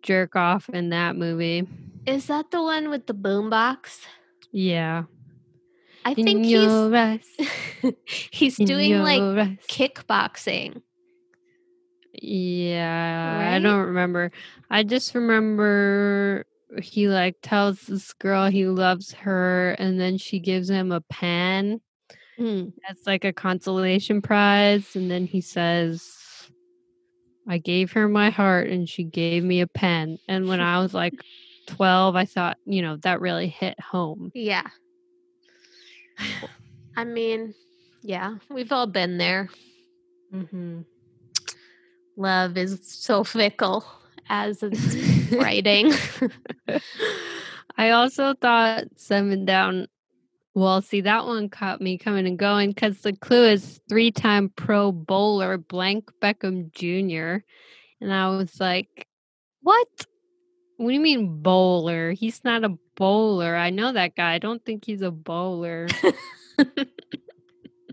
[0.02, 1.68] jerk off in that movie.
[2.06, 4.02] Is that the one with the boombox?
[4.52, 5.04] Yeah.
[6.06, 7.94] I In think he's
[8.32, 9.58] he's in doing like eyes.
[9.68, 10.82] kickboxing.
[12.14, 14.32] Yeah, I don't remember.
[14.70, 16.46] I just remember
[16.82, 21.82] he like tells this girl he loves her and then she gives him a pen
[22.38, 22.74] Mm.
[22.90, 26.16] as like a consolation prize and then he says
[27.48, 30.18] I gave her my heart and she gave me a pen.
[30.28, 31.14] And when I was like
[31.68, 34.32] 12, I thought, you know, that really hit home.
[34.34, 34.68] Yeah.
[36.98, 37.54] I mean,
[38.02, 39.50] yeah, we've all been there.
[40.34, 40.82] Mm-hmm.
[42.18, 43.86] Love is so fickle
[44.30, 45.94] as it's writing.
[47.78, 49.88] I also thought Seven Down.
[50.54, 54.50] Well, see, that one caught me coming and going because the clue is three time
[54.56, 57.44] Pro Bowler Blank Beckham Jr.
[58.00, 59.08] And I was like,
[59.62, 59.88] what?
[60.78, 62.12] What do you mean bowler?
[62.12, 63.56] He's not a bowler.
[63.56, 64.34] I know that guy.
[64.34, 65.88] I don't think he's a bowler.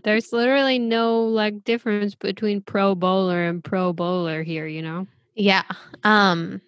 [0.03, 5.07] There's literally no like difference between pro bowler and pro bowler here, you know?
[5.35, 5.63] Yeah.
[6.03, 6.61] Um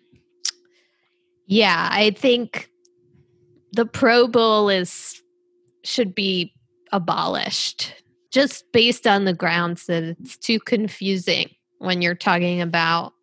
[1.47, 2.69] yeah, I think
[3.73, 5.21] the Pro Bowl is
[5.83, 6.53] should be
[6.91, 7.93] abolished
[8.31, 13.13] just based on the grounds that it's too confusing when you're talking about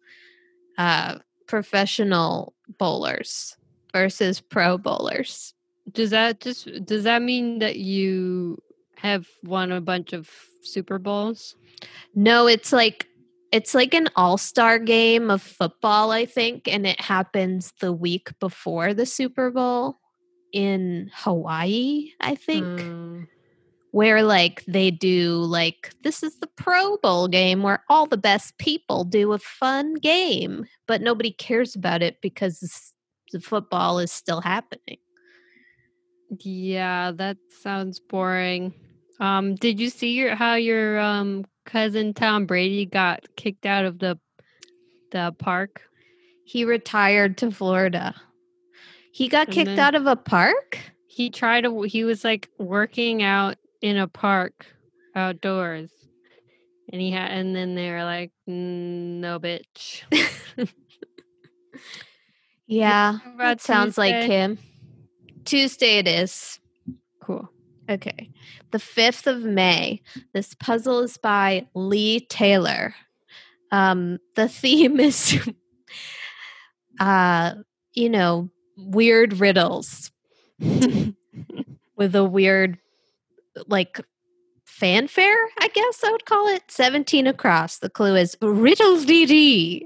[0.78, 3.56] uh professional bowlers
[3.92, 5.54] versus pro bowlers.
[5.92, 8.58] Does that just does that mean that you
[8.96, 10.30] have won a bunch of
[10.62, 11.56] Super Bowls?
[12.14, 13.06] No, it's like
[13.52, 18.94] it's like an all-star game of football, I think, and it happens the week before
[18.94, 19.98] the Super Bowl
[20.52, 23.26] in Hawaii, I think, Mm,
[23.90, 28.56] where like they do like this is the Pro Bowl game where all the best
[28.56, 32.92] people do a fun game, but nobody cares about it because
[33.32, 34.98] the football is still happening.
[36.40, 38.72] yeah, that sounds boring.
[39.20, 43.98] Um, did you see your how your um cousin Tom Brady got kicked out of
[43.98, 44.18] the
[45.10, 45.82] the park?
[46.44, 48.14] He retired to Florida.
[49.12, 50.78] He got And kicked out of a park?
[51.06, 54.66] He tried to he was like working out in a park
[55.14, 55.90] outdoors.
[56.90, 60.02] And he had and then they were like, "Mm, no bitch.
[62.72, 63.18] Yeah.
[63.36, 64.56] That sounds like him.
[65.44, 66.58] Tuesday it is.
[67.20, 67.50] Cool.
[67.92, 68.30] Okay.
[68.70, 70.00] The 5th of May.
[70.32, 72.94] This puzzle is by Lee Taylor.
[73.70, 75.38] Um, the theme is
[76.98, 77.54] uh,
[77.92, 80.10] you know, weird riddles
[80.58, 82.78] with a weird
[83.66, 84.00] like
[84.64, 86.62] fanfare, I guess I would call it.
[86.68, 87.78] 17 across.
[87.78, 89.82] The clue is riddles DD.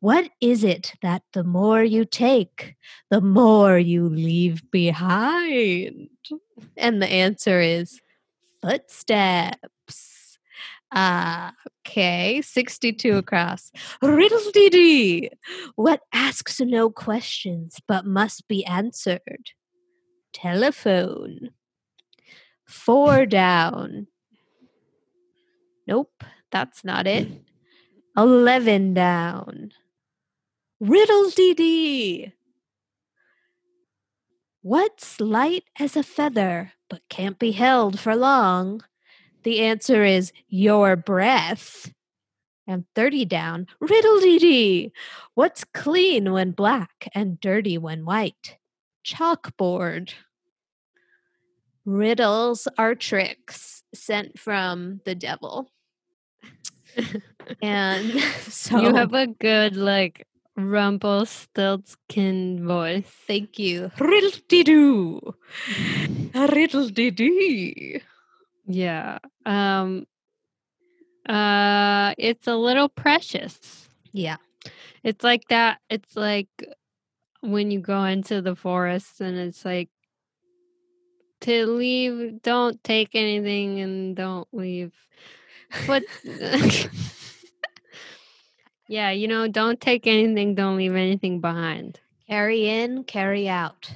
[0.00, 2.76] What is it that the more you take,
[3.10, 6.10] the more you leave behind?
[6.76, 8.00] And the answer is
[8.60, 10.38] footsteps.
[10.92, 11.52] Ah,
[11.86, 12.40] okay.
[12.42, 13.72] 62 across.
[14.00, 15.28] Riddle DD.
[15.74, 19.50] What asks no questions but must be answered?
[20.32, 21.50] Telephone.
[22.66, 24.06] Four down.
[25.86, 27.28] Nope, that's not it.
[28.16, 29.72] 11 down.
[30.80, 32.32] Riddle DD.
[34.66, 38.82] What's light as a feather but can't be held for long?
[39.44, 41.92] The answer is your breath.
[42.66, 43.68] And 30 down.
[43.78, 44.90] Riddle DD.
[45.34, 48.58] What's clean when black and dirty when white?
[49.06, 50.14] Chalkboard.
[51.84, 55.70] Riddles are tricks sent from the devil.
[57.62, 63.04] and so You have a good like Rumpelstiltskin voice.
[63.26, 63.90] thank you.
[63.98, 65.34] Riddle dee doo.
[66.34, 68.00] Riddle dee dee.
[68.66, 69.18] Yeah.
[69.44, 70.06] Um
[71.28, 73.88] uh it's a little precious.
[74.12, 74.36] Yeah.
[75.04, 76.48] It's like that it's like
[77.40, 79.90] when you go into the forest and it's like
[81.42, 84.92] to leave don't take anything and don't leave.
[85.86, 86.04] But
[88.88, 92.00] Yeah, you know, don't take anything, don't leave anything behind.
[92.28, 93.90] Carry in, carry out.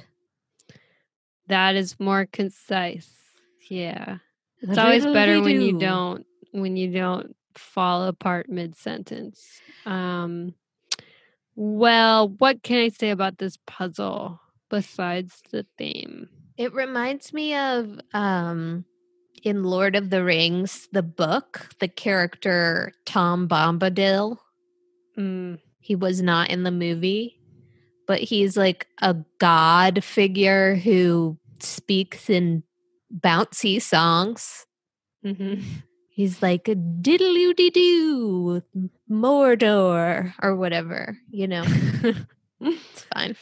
[1.47, 3.11] That is more concise.
[3.69, 4.17] Yeah.
[4.61, 9.59] It's always better when you don't when you don't fall apart mid sentence.
[9.85, 10.53] Um
[11.55, 14.39] well, what can I say about this puzzle
[14.69, 16.29] besides the theme?
[16.57, 18.85] It reminds me of um
[19.43, 24.37] in Lord of the Rings, the book, the character Tom Bombadil.
[25.21, 27.39] Mm, He was not in the movie,
[28.07, 32.63] but he's like a god figure who speaks in
[33.13, 34.65] bouncy songs.
[35.25, 35.63] mhm.
[36.09, 38.61] He's like a diddly dee doo,
[39.09, 41.63] Mordor, or whatever, you know.
[42.61, 43.35] it's fine.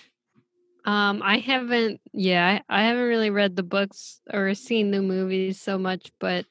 [0.85, 5.77] Um, I haven't, yeah, I haven't really read the books or seen the movies so
[5.77, 6.45] much, but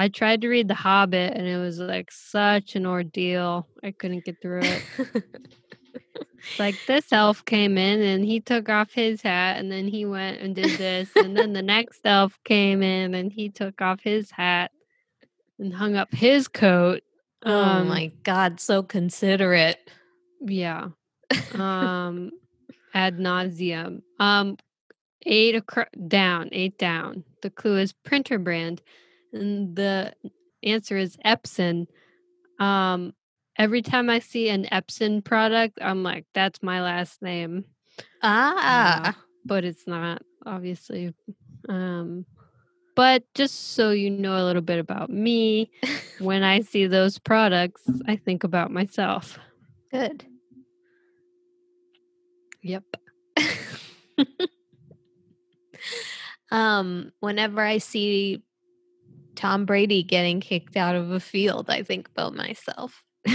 [0.00, 3.66] I tried to read The Hobbit and it was like such an ordeal.
[3.82, 4.82] I couldn't get through it.
[4.98, 10.04] It's like this elf came in and he took off his hat and then he
[10.04, 11.08] went and did this.
[11.16, 14.70] and then the next elf came in and he took off his hat
[15.58, 17.02] and hung up his coat.
[17.44, 19.78] oh Um, my God, so considerate.
[20.40, 20.90] Yeah.
[21.54, 22.30] Um,
[22.94, 24.02] ad nauseum.
[24.20, 24.56] Um,
[25.26, 27.24] eight acro- down, eight down.
[27.42, 28.80] The clue is printer brand,
[29.32, 30.14] and the
[30.62, 31.86] answer is Epson.
[32.58, 33.12] Um,
[33.56, 37.64] every time I see an Epson product, I'm like, that's my last name,
[38.22, 41.14] Ah, but it's not, obviously.
[41.68, 42.24] Um,
[42.96, 45.70] but just so you know a little bit about me,
[46.18, 49.38] when I see those products, I think about myself.
[49.92, 50.24] good.
[52.62, 52.82] Yep.
[56.50, 58.42] um, whenever I see
[59.38, 63.04] Tom Brady getting kicked out of a field, I think about myself.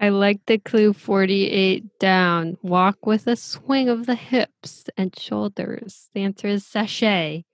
[0.00, 2.56] I like the clue 48 down.
[2.62, 6.10] Walk with a swing of the hips and shoulders.
[6.14, 7.44] The answer is sashay.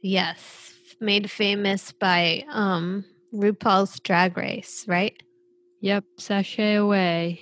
[0.00, 3.04] Yes, made famous by um
[3.34, 5.20] RuPaul's Drag Race, right?
[5.80, 7.40] Yep, sashay away.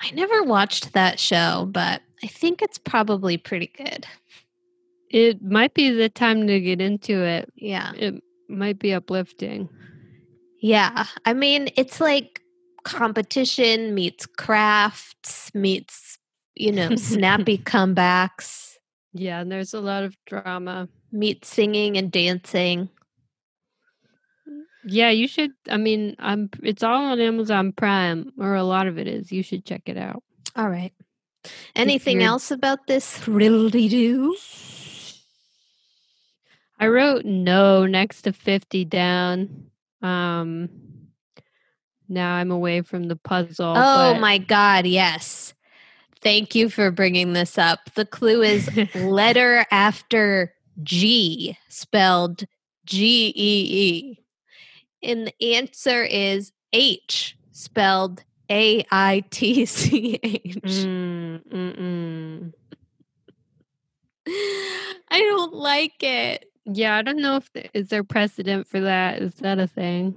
[0.00, 4.06] I never watched that show, but I think it's probably pretty good.
[5.10, 7.50] It might be the time to get into it.
[7.56, 7.92] Yeah.
[7.96, 9.68] It might be uplifting.
[10.60, 11.06] Yeah.
[11.24, 12.40] I mean, it's like
[12.84, 16.18] competition meets crafts meets,
[16.54, 18.74] you know, snappy comebacks,
[19.12, 20.88] Yeah, and there's a lot of drama.
[21.12, 22.88] meets singing and dancing.
[24.84, 25.50] Yeah, you should.
[25.68, 26.48] I mean, I'm.
[26.62, 29.30] It's all on Amazon Prime, or a lot of it is.
[29.30, 30.22] You should check it out.
[30.56, 30.92] All right.
[31.76, 34.36] Anything else about this thrill de do?
[36.78, 39.70] I wrote no next to 50 down.
[40.02, 40.68] Um
[42.08, 43.74] now I'm away from the puzzle.
[43.76, 45.54] Oh but- my God, yes.
[46.20, 47.78] Thank you for bringing this up.
[47.94, 50.52] The clue is letter after
[50.82, 52.44] G, spelled
[52.86, 54.18] G E E.
[55.02, 60.56] And the answer is H, spelled A I T C H.
[60.64, 62.52] Mm, mm-mm.
[65.10, 66.46] I don't like it.
[66.70, 69.22] Yeah, I don't know if th- is there precedent for that.
[69.22, 70.14] Is that a thing?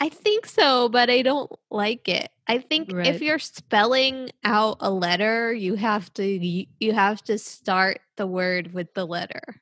[0.00, 2.30] I think so, but I don't like it.
[2.46, 8.00] I think if you're spelling out a letter, you have to you have to start
[8.16, 9.60] the word with the letter.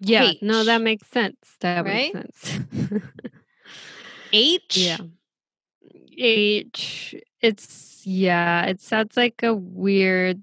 [0.00, 1.36] Yeah, no, that makes sense.
[1.60, 2.14] That Right?
[2.14, 2.60] makes sense.
[4.32, 4.76] H.
[4.76, 4.98] yeah.
[6.16, 7.14] H.
[7.40, 8.64] It's yeah.
[8.66, 10.42] It sounds like a weird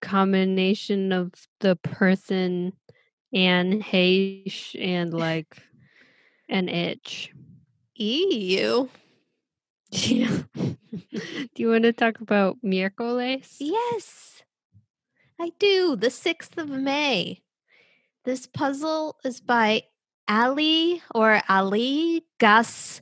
[0.00, 2.72] combination of the person
[3.32, 5.56] and H and like
[6.48, 7.32] an itch.
[7.96, 8.88] EU.
[9.90, 10.42] Yeah.
[10.52, 13.56] Do you want to talk about miércoles?
[13.60, 14.42] Yes,
[15.40, 15.94] I do.
[15.94, 17.40] The 6th of May.
[18.24, 19.84] This puzzle is by
[20.28, 23.00] Ali or Ali Gus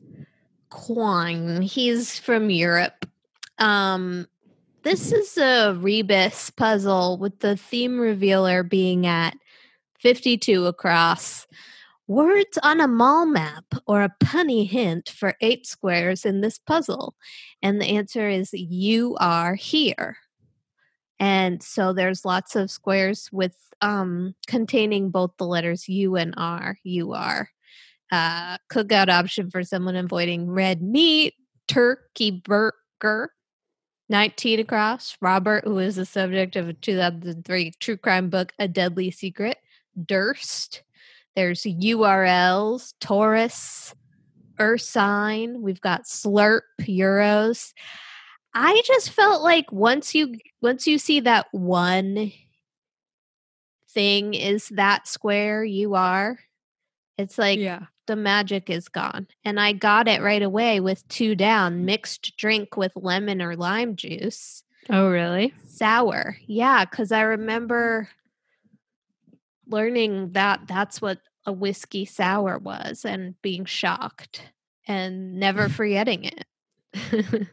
[0.68, 1.62] Kwang.
[1.62, 3.06] He's from Europe.
[3.58, 4.28] Um,
[4.82, 9.36] this is a rebus puzzle with the theme revealer being at
[10.05, 11.46] 52 across.
[12.07, 17.14] Words on a mall map or a punny hint for eight squares in this puzzle.
[17.62, 20.18] And the answer is you are here.
[21.18, 26.76] And so there's lots of squares with um containing both the letters U and R.
[26.82, 27.48] You are.
[28.12, 31.32] Uh cookout option for someone avoiding red meat,
[31.66, 33.32] turkey burger,
[34.11, 39.11] 19 across, Robert, who is the subject of a 2003 true crime book, A Deadly
[39.11, 39.57] Secret,
[40.07, 40.82] Durst.
[41.34, 43.95] There's URLs, Taurus,
[44.61, 45.61] Ursine.
[45.61, 47.72] We've got Slurp, Euros.
[48.55, 52.32] I just felt like once you once you see that one
[53.90, 56.38] thing is that square you are,
[57.18, 57.86] it's like yeah.
[58.07, 59.26] the magic is gone.
[59.45, 63.97] And I got it right away with two down, mixed drink with lemon or lime
[63.97, 64.62] juice.
[64.88, 65.53] Oh, really?
[65.66, 66.36] Sour.
[66.47, 68.09] Yeah, cuz I remember
[69.68, 74.42] learning that that's what a whiskey sour was and being shocked
[74.86, 76.44] and never forgetting it.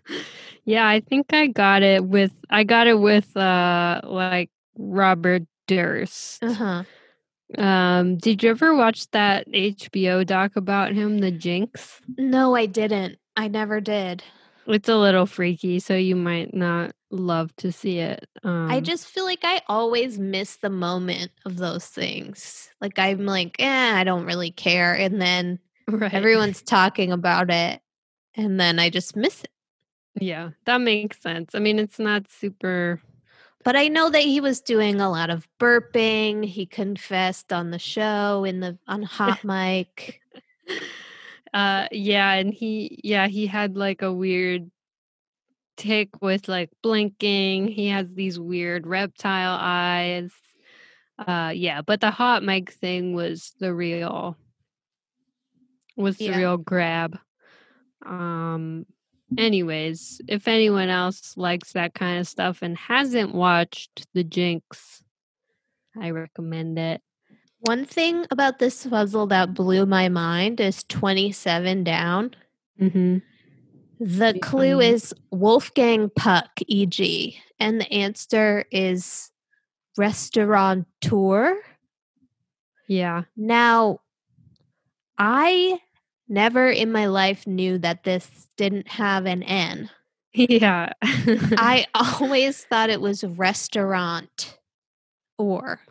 [0.65, 6.43] yeah, I think I got it with I got it with uh like Robert Durst.
[6.43, 6.83] Uh-huh.
[7.57, 11.99] Um, did you ever watch that HBO doc about him, The Jinx?
[12.17, 13.17] No, I didn't.
[13.35, 14.23] I never did.
[14.67, 18.27] It's a little freaky, so you might not love to see it.
[18.43, 22.69] Um, I just feel like I always miss the moment of those things.
[22.79, 24.93] Like I'm like, eh, I don't really care.
[24.93, 26.13] And then right.
[26.13, 27.81] everyone's talking about it.
[28.35, 29.49] And then I just miss it.
[30.19, 31.55] Yeah, that makes sense.
[31.55, 33.01] I mean, it's not super.
[33.63, 36.43] But I know that he was doing a lot of burping.
[36.45, 40.21] He confessed on the show in the on hot mic.
[41.53, 44.71] uh yeah, and he yeah, he had like a weird
[45.77, 47.67] tick with like blinking.
[47.67, 50.31] He has these weird reptile eyes.
[51.17, 54.37] Uh yeah, but the hot mic thing was the real
[55.97, 56.37] was the Yeah.
[56.37, 57.19] real grab.
[58.05, 58.85] Um
[59.37, 65.03] anyways, if anyone else likes that kind of stuff and hasn't watched The Jinx,
[65.99, 67.01] I recommend it.
[67.61, 72.35] One thing about this puzzle that blew my mind is 27 down.
[72.79, 73.17] Mm-hmm.
[73.99, 79.29] The clue is Wolfgang Puck, e.g., and the answer is
[79.95, 81.61] restaurateur.
[82.87, 83.23] Yeah.
[83.37, 83.99] Now,
[85.19, 85.79] I
[86.27, 89.91] never in my life knew that this didn't have an N.
[90.33, 90.93] Yeah.
[91.03, 94.57] I always thought it was restaurant
[95.37, 95.81] or.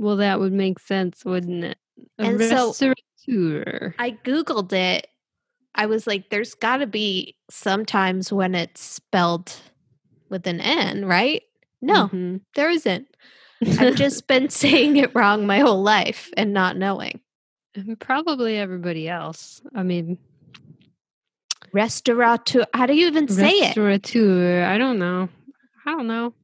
[0.00, 1.78] Well, that would make sense, wouldn't it?
[2.18, 2.72] A And so-
[3.98, 5.06] I Googled it.
[5.74, 9.54] I was like, there's got to be sometimes when it's spelled
[10.28, 11.42] with an N, right?
[11.82, 12.40] No, Mhm.
[12.56, 13.06] there isn't.
[13.78, 17.20] I've just been saying it wrong my whole life and not knowing.
[17.74, 19.60] And probably everybody else.
[19.74, 20.18] I mean,
[21.72, 22.64] Restaurateur.
[22.74, 23.76] How do you even say it?
[23.76, 24.64] restaurateur.
[24.64, 25.28] I don't know.
[25.86, 26.34] I don't know.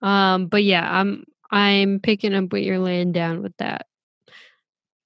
[0.00, 3.86] Um, but yeah, I'm I'm picking up what you're laying down with that.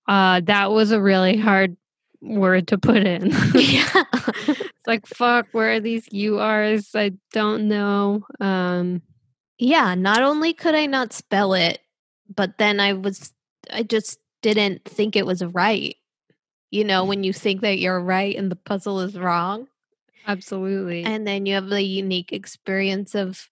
[0.07, 1.77] Uh, that was a really hard
[2.23, 3.31] word to put in.
[3.55, 4.05] yeah.
[4.47, 5.49] it's like fuck.
[5.51, 6.91] Where are these URs?
[6.95, 8.25] I don't know.
[8.41, 9.03] Um,
[9.59, 9.97] yeah.
[9.97, 11.81] Not only could I not spell it,
[12.33, 13.33] but then I was,
[13.73, 15.97] I just didn't think it was right.
[16.71, 19.67] You know, when you think that you're right and the puzzle is wrong.
[20.27, 21.05] absolutely.
[21.05, 23.49] And then you have the unique experience of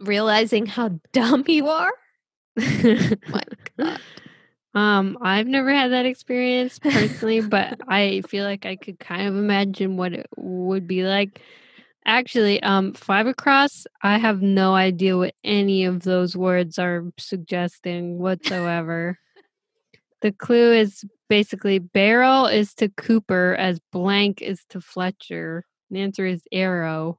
[0.00, 1.92] realizing how dumb you are.
[2.56, 3.42] My
[3.78, 4.00] God.
[4.74, 9.36] Um, I've never had that experience personally, but I feel like I could kind of
[9.36, 11.40] imagine what it would be like.
[12.06, 18.18] Actually, um, five across, I have no idea what any of those words are suggesting
[18.18, 19.18] whatsoever.
[20.20, 25.64] the clue is basically barrel is to Cooper as blank is to Fletcher.
[25.90, 27.18] The answer is arrow.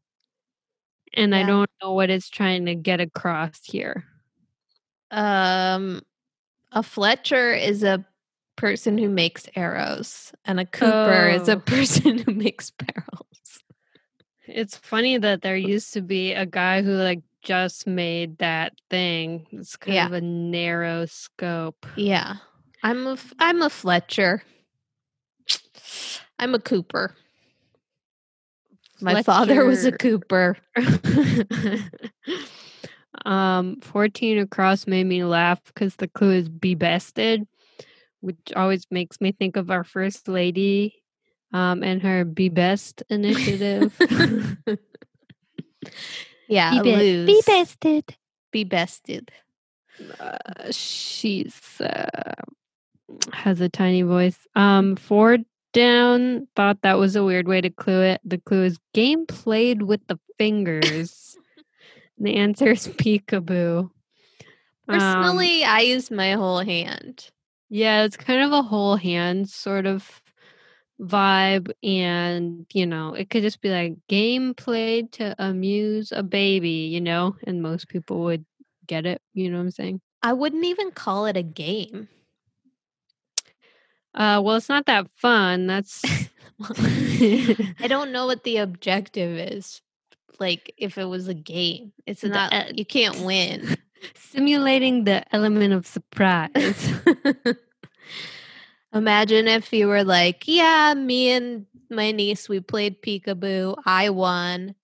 [1.16, 4.03] And I don't know what it's trying to get across here.
[5.11, 6.01] Um,
[6.72, 8.05] a Fletcher is a
[8.57, 11.59] person who makes arrows, and a Cooper is a Oh.
[11.59, 13.63] person who makes barrels.
[14.47, 19.47] It's funny that there used to be a guy who like just made that thing.
[19.51, 20.05] It's kind Yeah.
[20.07, 21.86] of a narrow scope.
[21.95, 22.36] Yeah,
[22.84, 24.43] I'm a I'm a Fletcher.
[26.39, 27.16] I'm a Cooper.
[29.01, 30.57] My father was a Cooper.
[33.25, 37.47] um 14 across made me laugh because the clue is be bested,
[38.21, 41.01] which always makes me think of our first lady
[41.53, 43.95] um and her be best initiative.
[46.47, 48.15] yeah, be, be- bested.
[48.51, 49.31] Be bested.
[50.19, 50.37] uh,
[50.71, 52.33] she's uh,
[53.33, 54.39] has a tiny voice.
[54.55, 55.37] Um, four
[55.76, 56.47] down.
[56.55, 58.21] Thought that was a weird way to clue it.
[58.23, 61.38] The clue is game played with the fingers.
[62.17, 63.80] the answer is peekaboo.
[63.82, 63.91] Um,
[64.88, 67.30] Personally, I use my whole hand.
[67.69, 70.21] yeah, it's kind of a whole hand sort of
[71.01, 76.89] vibe, and you know, it could just be like game played to amuse a baby,
[76.89, 78.45] you know, and most people would
[78.88, 79.21] get it.
[79.34, 80.01] You know what I'm saying?
[80.23, 82.07] I wouldn't even call it a game.
[84.16, 85.68] Uh, well, it's not that fun.
[85.68, 86.01] That's
[87.80, 89.82] I don't know what the objective is.
[90.39, 92.53] Like if it was a game, it's The, not.
[92.53, 93.76] uh, you can't win.
[94.16, 96.93] simulating the element of surprise.
[98.93, 103.76] Imagine if you were like, yeah, me and my niece, we played peekaboo.
[103.86, 104.76] I won.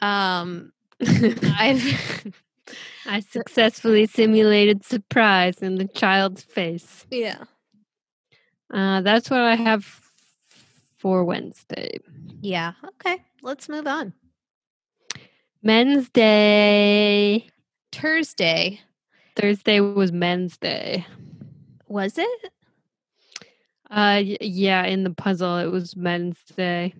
[0.00, 0.72] Um,
[1.02, 2.32] I've
[3.06, 7.04] I successfully simulated surprise in the child's face.
[7.10, 7.44] yeah,
[8.72, 9.84] Uh, that's what I have
[10.98, 11.98] for Wednesday.
[12.40, 12.72] yeah.
[12.84, 14.12] Okay, let's move on.
[15.62, 17.48] Men's Day.
[17.92, 18.80] Thursday.
[19.36, 21.06] Thursday was Men's Day.
[21.88, 22.52] Was it?
[23.90, 26.94] Uh, yeah, in the puzzle, it was Men's Day.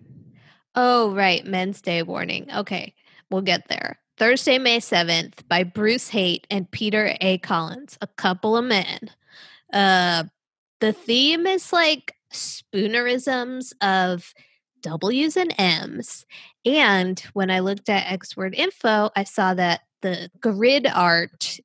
[0.75, 1.45] Oh, right.
[1.45, 2.49] Men's Day warning.
[2.53, 2.93] Okay.
[3.29, 3.97] We'll get there.
[4.17, 7.37] Thursday, May 7th by Bruce Haight and Peter A.
[7.39, 9.09] Collins, a couple of men.
[9.71, 10.25] Uh,
[10.81, 14.33] the theme is like spoonerisms of
[14.81, 16.25] W's and M's.
[16.65, 21.59] And when I looked at XWord Info, I saw that the grid art,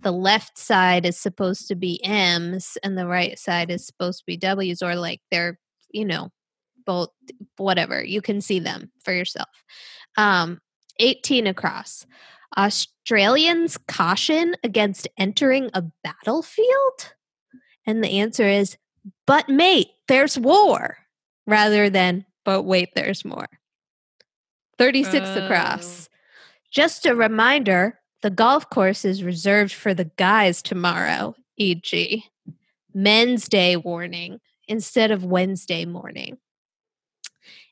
[0.00, 4.26] the left side is supposed to be M's and the right side is supposed to
[4.26, 5.58] be W's, or like they're,
[5.90, 6.30] you know,
[6.86, 7.10] both,
[7.58, 8.02] whatever.
[8.02, 9.48] You can see them for yourself.
[10.16, 10.60] Um,
[10.98, 12.06] 18 across.
[12.56, 17.15] Australians caution against entering a battlefield?
[17.86, 18.76] And the answer is,
[19.26, 20.98] but mate, there's war,
[21.46, 23.48] rather than, but wait, there's more.
[24.78, 25.44] 36 Oh.
[25.44, 26.08] across.
[26.70, 32.24] Just a reminder the golf course is reserved for the guys tomorrow, e.g.,
[32.92, 36.38] Men's Day warning instead of Wednesday morning.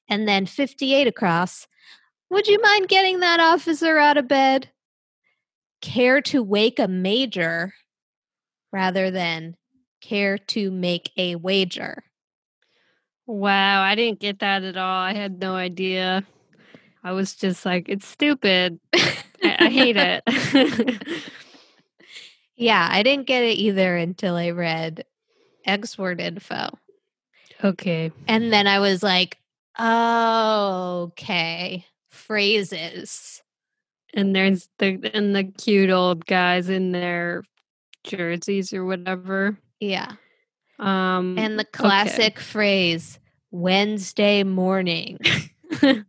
[0.09, 1.67] And then 58 across.
[2.31, 4.71] Would you mind getting that officer out of bed?
[5.81, 7.73] Care to wake a major
[8.71, 9.57] rather than
[10.05, 12.05] care to make a wager.
[13.27, 15.01] Wow, I didn't get that at all.
[15.01, 16.25] I had no idea.
[17.03, 18.79] I was just like, it's stupid.
[18.95, 21.03] I, I hate it.
[22.57, 25.05] Yeah, I didn't get it either until I read
[25.67, 26.71] XWord Info.
[27.63, 28.13] okay.
[28.29, 29.39] And then I was like,
[29.79, 31.85] oh, okay.
[32.11, 33.43] Phrases.
[34.13, 37.43] And there's the and the cute old guys in their
[38.05, 39.59] jerseys or whatever.
[39.89, 40.13] Yeah.
[40.79, 41.71] Um And the okay.
[41.73, 43.19] classic phrase,
[43.51, 45.19] Wednesday morning.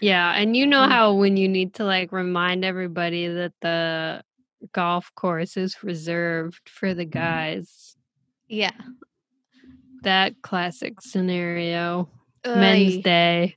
[0.00, 0.88] yeah, and you know Mm.
[0.88, 4.22] how when you need to like remind everybody that the
[4.72, 7.96] golf course is reserved for the guys.
[8.48, 8.72] yeah.
[10.02, 12.08] That classic scenario.
[12.46, 13.56] Men's Day.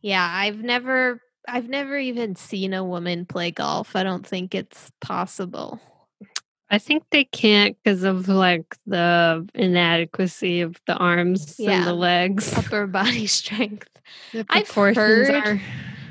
[0.00, 3.96] Yeah, I've never I've never even seen a woman play golf.
[3.96, 5.80] I don't think it's possible.
[6.70, 12.52] I think they can't because of like the inadequacy of the arms and the legs.
[12.56, 13.88] Upper body strength.
[14.50, 15.60] I've heard- are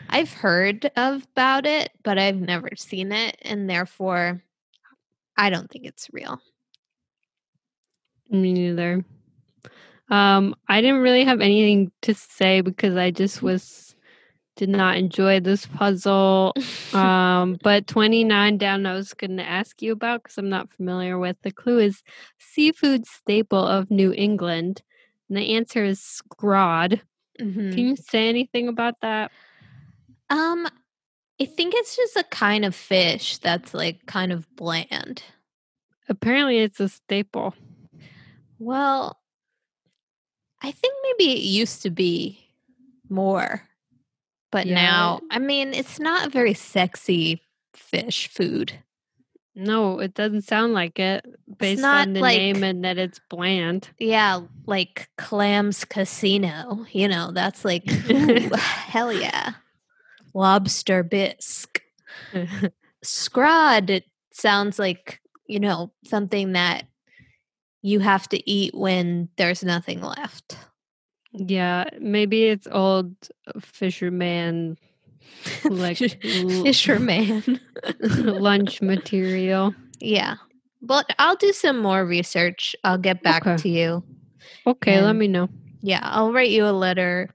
[0.09, 4.41] I've heard of, about it, but I've never seen it and therefore
[5.37, 6.41] I don't think it's real.
[8.29, 9.05] Me neither.
[10.09, 13.95] Um, I didn't really have anything to say because I just was
[14.57, 16.53] did not enjoy this puzzle.
[16.93, 21.19] Um, but 29 down, I was going to ask you about because I'm not familiar
[21.19, 21.37] with.
[21.43, 22.01] The clue is
[22.39, 24.81] seafood staple of New England.
[25.27, 27.01] And the answer is scrod.
[27.39, 27.75] Mhm.
[27.75, 29.31] Can you say anything about that?
[30.29, 30.67] Um,
[31.39, 35.23] I think it's just a kind of fish that's like kind of bland.
[36.09, 37.53] Apparently, it's a staple.
[38.59, 39.19] Well,
[40.61, 42.39] I think maybe it used to be
[43.09, 43.66] more,
[44.51, 44.75] but Yeah.
[44.75, 47.41] now, I mean, it's not a very sexy
[47.73, 48.73] fish food.
[49.55, 51.25] No, it doesn't sound like it
[51.57, 53.89] based not on the like- name and that it's bland.
[53.99, 59.53] Yeah, like clams casino, you know, that's like, ooh, hell yeah.
[60.35, 61.81] Lobster bisque.
[63.03, 66.85] Scrod, it sounds like, you know, something that
[67.81, 70.57] you have to eat when there's nothing left.
[71.37, 73.13] Yeah, maybe it's old
[73.61, 74.77] fisherman
[75.65, 77.59] like Fisherman.
[78.01, 79.73] lunch material.
[79.99, 80.35] yeah.
[80.81, 82.75] But I'll do some more research.
[82.83, 83.57] I'll get back Okay.
[83.63, 84.03] to you.
[84.67, 85.49] Okay, let me know.
[85.81, 87.29] Yeah, I'll write you a letter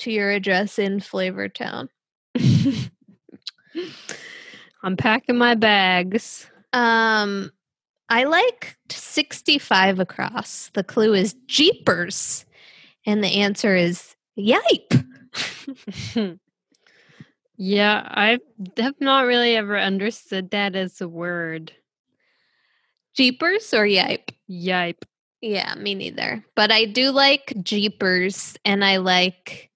[0.00, 1.88] to your address in Flavortown.
[4.82, 6.46] I'm packing my bags.
[6.72, 7.50] Um
[8.08, 10.70] I like 65 across.
[10.74, 12.44] The clue is jeepers.
[13.06, 15.06] And the answer is yipe.
[17.56, 18.38] yeah, I
[18.76, 21.72] have not really ever understood that as a word.
[23.14, 24.30] Jeepers or yipe?
[24.50, 25.02] Yipe.
[25.40, 26.44] Yeah, me neither.
[26.54, 29.70] But I do like Jeepers and I like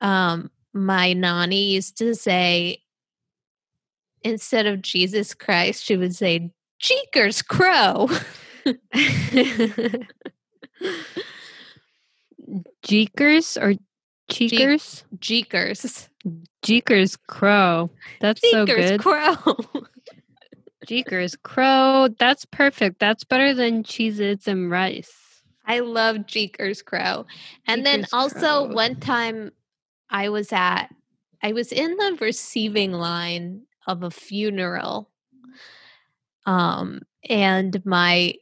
[0.00, 2.82] um my nanny used to say
[4.22, 8.08] instead of Jesus Christ, she would say Jeekers Crow.
[12.86, 13.74] Jeekers or
[14.30, 15.04] cheekers?
[15.18, 16.08] Jeekers.
[16.62, 17.90] Jeekers crow.
[18.20, 19.00] That's so Jeekers good.
[19.00, 19.56] Crow.
[20.86, 22.08] Jeekers crow.
[22.18, 23.00] That's perfect.
[23.00, 25.12] That's better than Cheez Its and rice.
[25.66, 27.26] I love Jeekers Crow.
[27.66, 28.74] And then also Crow.
[28.74, 29.50] one time
[30.10, 30.86] I was at
[31.42, 35.10] I was in the receiving line of a funeral.
[36.44, 38.34] Um, and my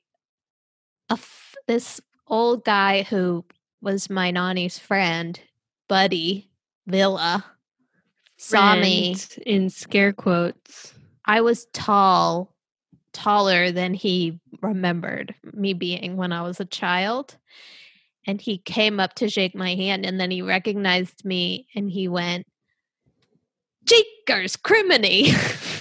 [1.10, 3.44] a f- this old guy who
[3.84, 5.38] was my nanny's friend,
[5.88, 6.50] Buddy
[6.86, 7.44] Villa,
[8.38, 9.14] saw me
[9.44, 10.94] in scare quotes.
[11.26, 12.54] I was tall,
[13.12, 17.36] taller than he remembered me being when I was a child.
[18.26, 22.08] And he came up to shake my hand and then he recognized me and he
[22.08, 22.46] went,
[23.84, 25.32] Jakers criminy.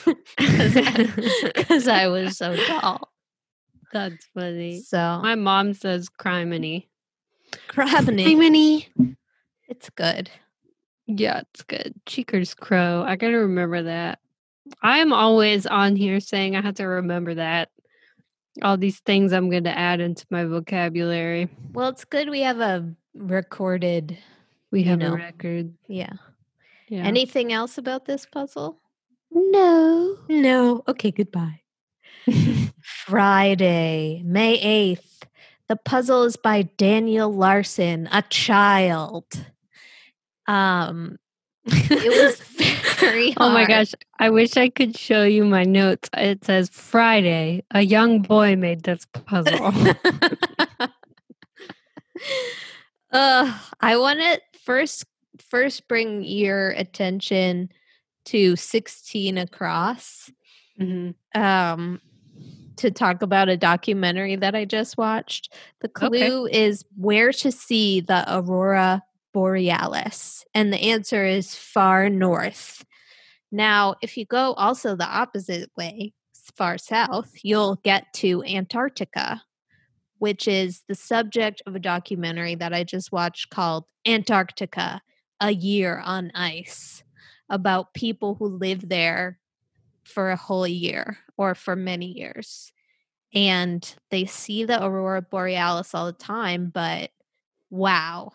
[0.35, 3.13] Because I was so tall.
[3.93, 4.81] That's funny.
[4.81, 6.87] So, My mom says criminy.
[7.69, 8.25] Criminy.
[8.97, 9.15] Criminy.
[9.67, 10.29] It's good.
[11.07, 11.93] Yeah, it's good.
[12.05, 13.03] Cheeker's crow.
[13.05, 14.19] I gotta remember that.
[14.81, 17.69] I'm always on here saying I have to remember that.
[18.61, 21.49] All these things I'm going to add into my vocabulary.
[21.73, 24.17] Well, it's good we have a recorded.
[24.71, 25.13] We You have know.
[25.13, 25.73] a record.
[25.87, 26.13] Yeah.
[26.87, 27.03] Yeah.
[27.03, 28.79] Anything else about this puzzle?
[29.31, 30.17] no.
[30.29, 30.83] No.
[30.87, 31.61] Okay, goodbye.
[32.81, 35.27] Friday, May 8th.
[35.69, 39.25] The puzzle is by Daniel Larsen, a child.
[40.47, 41.17] Um
[41.65, 42.41] it was
[42.99, 43.93] very Oh my gosh.
[44.19, 46.09] I wish I could show you my notes.
[46.15, 49.55] It says Friday, a young boy made this puzzle.
[53.11, 55.05] uh, I want to first
[55.49, 57.69] first bring your attention
[58.25, 60.31] to 16 across.
[60.79, 61.13] Mhm.
[61.35, 62.01] um
[62.77, 65.53] to talk about a documentary that I just watched.
[65.81, 66.09] The Okay.
[66.09, 69.03] clue is where to see the aurora
[69.33, 72.85] borealis and the answer is far north.
[73.51, 76.13] Now, if you go also the opposite way,
[76.55, 79.41] far south, you'll get to Antarctica,
[80.19, 85.01] which is the subject of a documentary that I just watched called Antarctica:
[85.39, 87.03] A Year on Ice
[87.49, 89.39] about people who live there
[90.05, 92.71] for a whole year or for many years.
[93.33, 97.11] And they see the aurora borealis all the time, but
[97.69, 98.33] wow.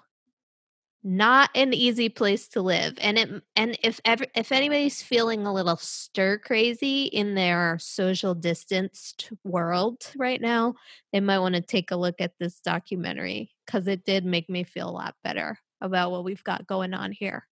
[1.04, 2.98] Not an easy place to live.
[3.00, 8.34] And it and if ever if anybody's feeling a little stir crazy in their social
[8.34, 10.74] distanced world right now,
[11.12, 14.64] they might want to take a look at this documentary cuz it did make me
[14.64, 17.46] feel a lot better about what we've got going on here.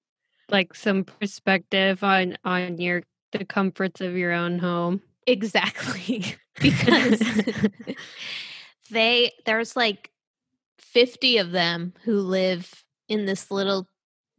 [0.51, 3.03] like some perspective on on your
[3.33, 5.03] the comforts of your own home.
[5.27, 6.37] Exactly.
[6.61, 7.23] because
[8.91, 10.11] they there's like
[10.79, 13.87] 50 of them who live in this little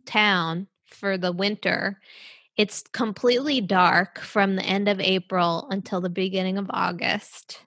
[0.07, 1.99] town for the winter.
[2.55, 7.59] It's completely dark from the end of April until the beginning of August.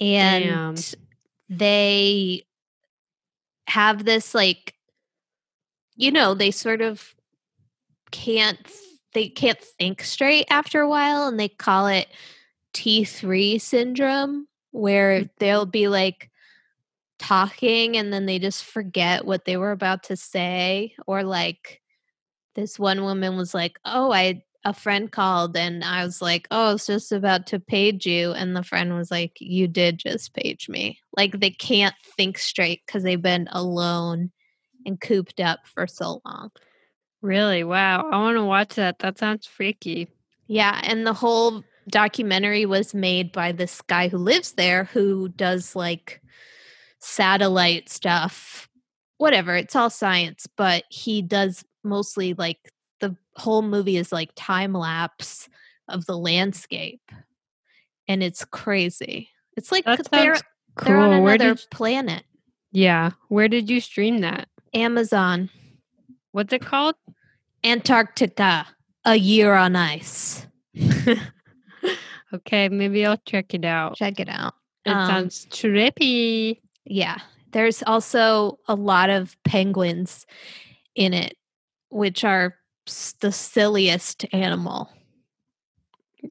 [0.00, 0.76] And Damn.
[1.48, 2.44] they
[3.68, 4.74] have this like
[5.94, 7.14] you know, they sort of
[8.10, 8.58] can't
[9.14, 12.08] they can't think straight after a while and they call it
[12.74, 16.30] T3 syndrome where they'll be like
[17.18, 21.80] talking and then they just forget what they were about to say or like
[22.54, 26.70] this one woman was like, "Oh, I a friend called and I was like, "Oh,
[26.70, 30.34] I was just about to page you." And the friend was like, "You did just
[30.34, 34.32] page me." Like they can't think straight cuz they've been alone
[34.86, 36.50] and cooped up for so long.
[37.22, 37.64] Really?
[37.64, 38.10] Wow.
[38.10, 38.98] I want to watch that.
[38.98, 40.08] That sounds freaky.
[40.48, 45.74] Yeah, and the whole documentary was made by this guy who lives there who does
[45.74, 46.20] like
[46.98, 48.68] satellite stuff.
[49.18, 52.58] Whatever, it's all science, but he does mostly like
[53.00, 55.48] the whole movie is like time lapse
[55.88, 57.00] of the landscape.
[58.08, 59.30] And it's crazy.
[59.56, 60.42] It's like they're sounds
[60.84, 62.24] they're on another planet.
[62.72, 63.10] Yeah.
[63.28, 64.48] Where did you stream that?
[64.74, 65.50] Amazon,
[66.32, 66.94] What's it called?
[67.64, 68.66] Antarctica,
[69.04, 70.46] a year on ice.
[72.34, 73.96] okay, maybe I'll check it out.
[73.96, 74.54] Check it out.
[74.84, 76.58] It Um, sounds trippy.
[76.84, 77.18] Yeah.
[77.52, 80.26] There's also a lot of penguins
[80.94, 81.36] in it,
[81.90, 82.56] which are
[83.20, 84.90] the silliest animal.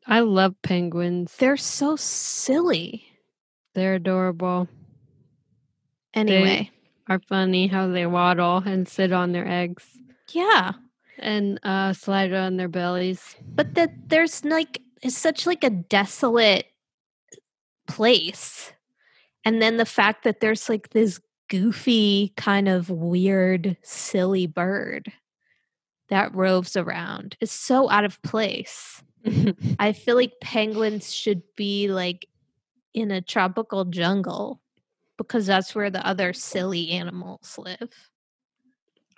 [0.08, 1.36] I love penguins.
[1.38, 3.06] They're so silly.
[3.74, 4.68] They're adorable.
[6.14, 6.72] Anyway,
[7.08, 9.86] Are funny how they waddle and sit on their eggs
[10.34, 10.74] yeah.
[11.20, 13.36] and uh, slide on their bellies.
[13.54, 16.68] But that there's like it's such like a desolate
[17.88, 18.72] place.
[19.44, 25.12] And then the fact that there's like this goofy kind of weird silly bird
[26.10, 29.02] that roves around is so out of place.
[29.80, 32.28] I feel like penguins should be like
[32.94, 34.62] in a tropical jungle
[35.24, 37.90] because that's where the other silly animals live.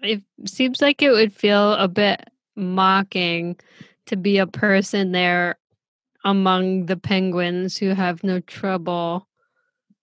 [0.01, 3.57] it seems like it would feel a bit mocking
[4.05, 5.57] to be a person there
[6.25, 9.27] among the penguins who have no trouble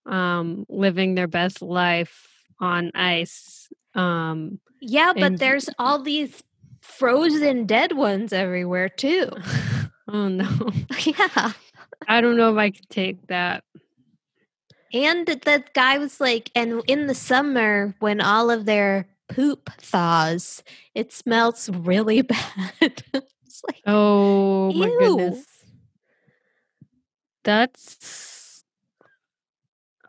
[0.07, 2.28] um, living their best life
[2.59, 3.68] on ice.
[3.94, 6.42] Um, yeah, but there's all these
[6.80, 9.30] frozen dead ones everywhere too.
[10.09, 10.48] oh no.
[11.05, 11.53] yeah.
[12.09, 13.64] I don't know if I could take that.
[14.93, 20.62] And the guy was like, and in the summer when all of their poop thaws,
[20.95, 23.03] it smells really bad.
[23.11, 24.99] it's like, oh my ew.
[24.99, 25.47] goodness.
[27.45, 28.64] That's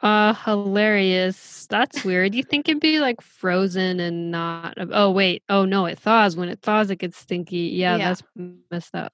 [0.01, 1.67] uh hilarious.
[1.69, 2.33] That's weird.
[2.33, 5.43] You think it'd be like frozen and not oh wait.
[5.47, 6.35] Oh no, it thaws.
[6.35, 7.57] When it thaws it gets stinky.
[7.75, 8.09] Yeah, yeah.
[8.09, 8.23] that's
[8.71, 9.13] messed up.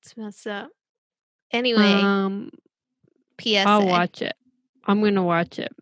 [0.00, 0.70] It's messed up.
[1.52, 2.50] Anyway, um
[3.40, 3.64] PSA.
[3.66, 4.34] I'll watch it.
[4.90, 5.72] I'm gonna watch it.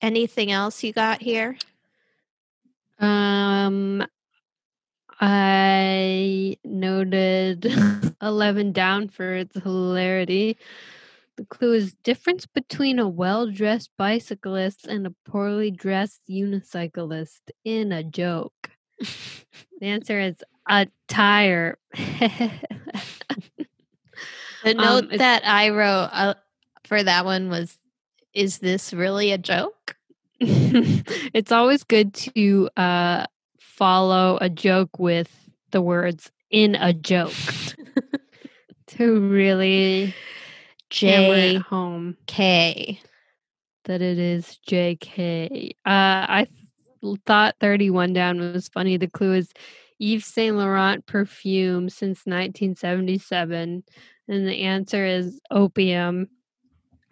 [0.00, 1.58] Anything else you got here?
[2.98, 4.02] Um
[5.20, 7.70] I noted
[8.22, 10.56] 11 down for its hilarity.
[11.36, 18.02] The clue is difference between a well-dressed bicyclist and a poorly dressed unicyclist in a
[18.02, 18.70] joke.
[19.00, 20.36] the answer is
[20.66, 21.76] a tire.
[21.92, 22.50] the
[24.64, 26.34] note um, that I wrote uh,
[26.84, 27.78] for that one was
[28.34, 29.96] is this really a joke?
[30.40, 33.26] it's always good to uh,
[33.60, 35.30] follow a joke with
[35.70, 37.32] the words in a joke
[38.86, 40.14] to really
[40.90, 43.00] J home K
[43.84, 45.70] that it is JK.
[45.70, 46.46] Uh, I
[47.02, 48.96] th- thought 31 down was funny.
[48.96, 49.52] The clue is
[49.98, 53.84] Yves Saint Laurent perfume since 1977,
[54.28, 56.28] and the answer is opium.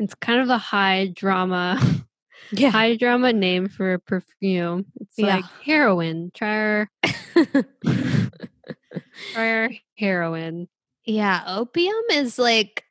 [0.01, 1.81] It's kind of a high drama,
[2.51, 2.71] yeah.
[2.71, 4.87] high drama name for a perfume.
[5.01, 5.37] It's yeah.
[5.37, 6.33] like heroin.
[6.35, 6.89] Try our,
[7.85, 8.35] try
[9.37, 10.69] our heroin.
[11.05, 12.85] Yeah, opium is like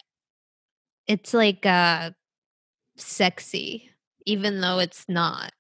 [1.08, 2.12] it's like uh
[2.96, 3.90] sexy
[4.26, 5.52] even though it's not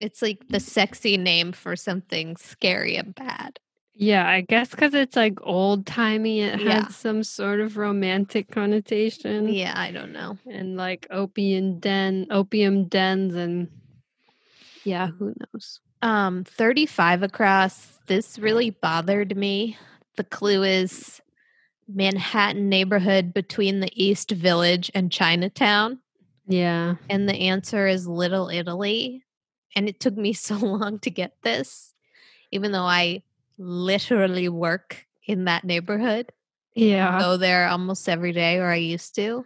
[0.00, 3.58] it's like the sexy name for something scary and bad
[3.94, 6.84] yeah i guess because it's like old timey it yeah.
[6.84, 12.84] has some sort of romantic connotation yeah i don't know and like opium den opium
[12.86, 13.68] dens and
[14.84, 19.76] yeah who knows um 35 across this really bothered me
[20.16, 21.20] the clue is
[21.88, 25.98] Manhattan neighborhood between the East Village and Chinatown?
[26.46, 26.96] Yeah.
[27.08, 29.24] And the answer is Little Italy.
[29.74, 31.94] And it took me so long to get this,
[32.50, 33.22] even though I
[33.62, 36.32] literally work in that neighborhood.
[36.74, 37.18] Yeah.
[37.20, 39.44] Go there almost every day, or I used to.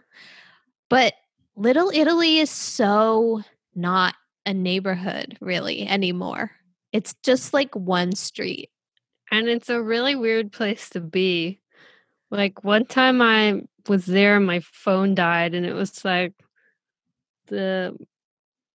[0.89, 1.13] But
[1.55, 3.41] Little Italy is so
[3.75, 4.15] not
[4.45, 6.51] a neighborhood really anymore.
[6.93, 8.69] It's just like one street.
[9.29, 11.59] And it's a really weird place to be.
[12.31, 16.33] Like one time I was there and my phone died and it was like
[17.47, 17.97] the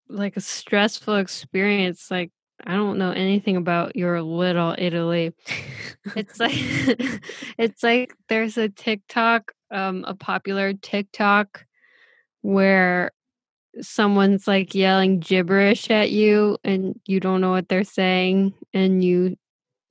[0.08, 2.30] like a stressful experience like
[2.66, 5.32] I don't know anything about your little Italy.
[6.16, 6.52] it's like
[7.58, 11.64] it's like there's a TikTok um a popular TikTok
[12.42, 13.10] where
[13.80, 19.36] someone's like yelling gibberish at you and you don't know what they're saying and you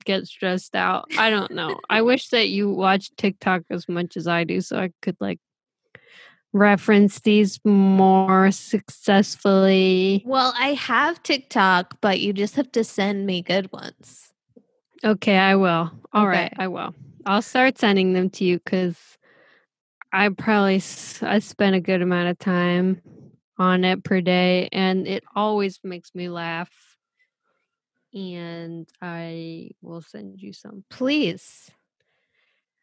[0.04, 1.06] get stressed out.
[1.18, 1.78] I don't know.
[1.90, 5.38] I wish that you watch TikTok as much as I do so I could like
[6.52, 10.22] reference these more successfully.
[10.26, 14.32] Well, I have TikTok, but you just have to send me good ones.
[15.04, 15.90] Okay, I will.
[16.12, 16.38] All okay.
[16.38, 16.94] right, I will.
[17.24, 18.96] I'll start sending them to you cuz
[20.12, 20.82] I probably
[21.22, 23.00] I spend a good amount of time
[23.58, 26.70] on it per day and it always makes me laugh
[28.12, 30.84] and I will send you some.
[30.90, 31.70] Please.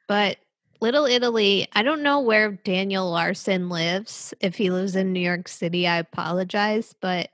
[0.08, 0.38] But
[0.82, 4.34] Little Italy, I don't know where Daniel Larsen lives.
[4.40, 7.30] If he lives in New York City, I apologize, but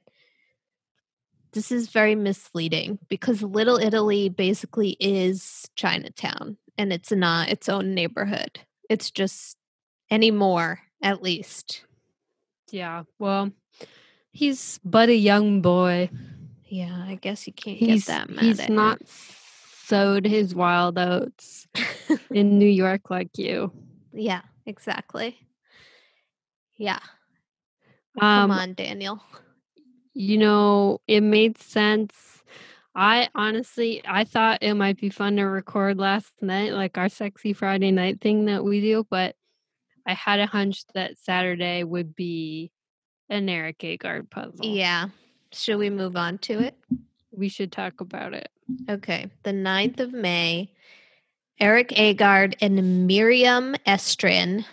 [1.54, 7.94] this is very misleading because Little Italy basically is Chinatown and it's not its own
[7.94, 8.60] neighborhood.
[8.90, 9.58] It's just
[10.10, 11.84] anymore, at least.
[12.72, 13.04] Yeah.
[13.20, 13.52] Well,
[14.32, 16.10] he's but a young boy.
[16.66, 18.44] Yeah, I guess you can't he's, get that mad.
[18.44, 19.00] He's not
[19.86, 21.68] sowed his wild oats
[22.32, 23.72] in New York like you.
[24.14, 25.38] Yeah, exactly.
[26.78, 27.00] Yeah.
[28.20, 29.22] Um, Come on, Daniel.
[30.14, 32.44] You know, it made sense.
[32.96, 37.52] I honestly, I thought it might be fun to record last night, like our sexy
[37.52, 39.36] Friday night thing that we do, but
[40.08, 42.72] I had a hunch that Saturday would be
[43.30, 44.66] an Erik Agard puzzle.
[44.66, 45.10] Yeah,
[45.52, 46.76] should we move on to it?
[47.36, 48.50] We should talk about it.
[48.90, 49.30] Okay.
[49.44, 50.72] The 9th of May
[51.60, 54.66] Erik Agard and Miriam Estrin.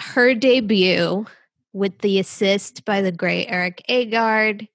[0.00, 1.26] Her debut
[1.72, 4.68] with the assist by the great Erik Agard.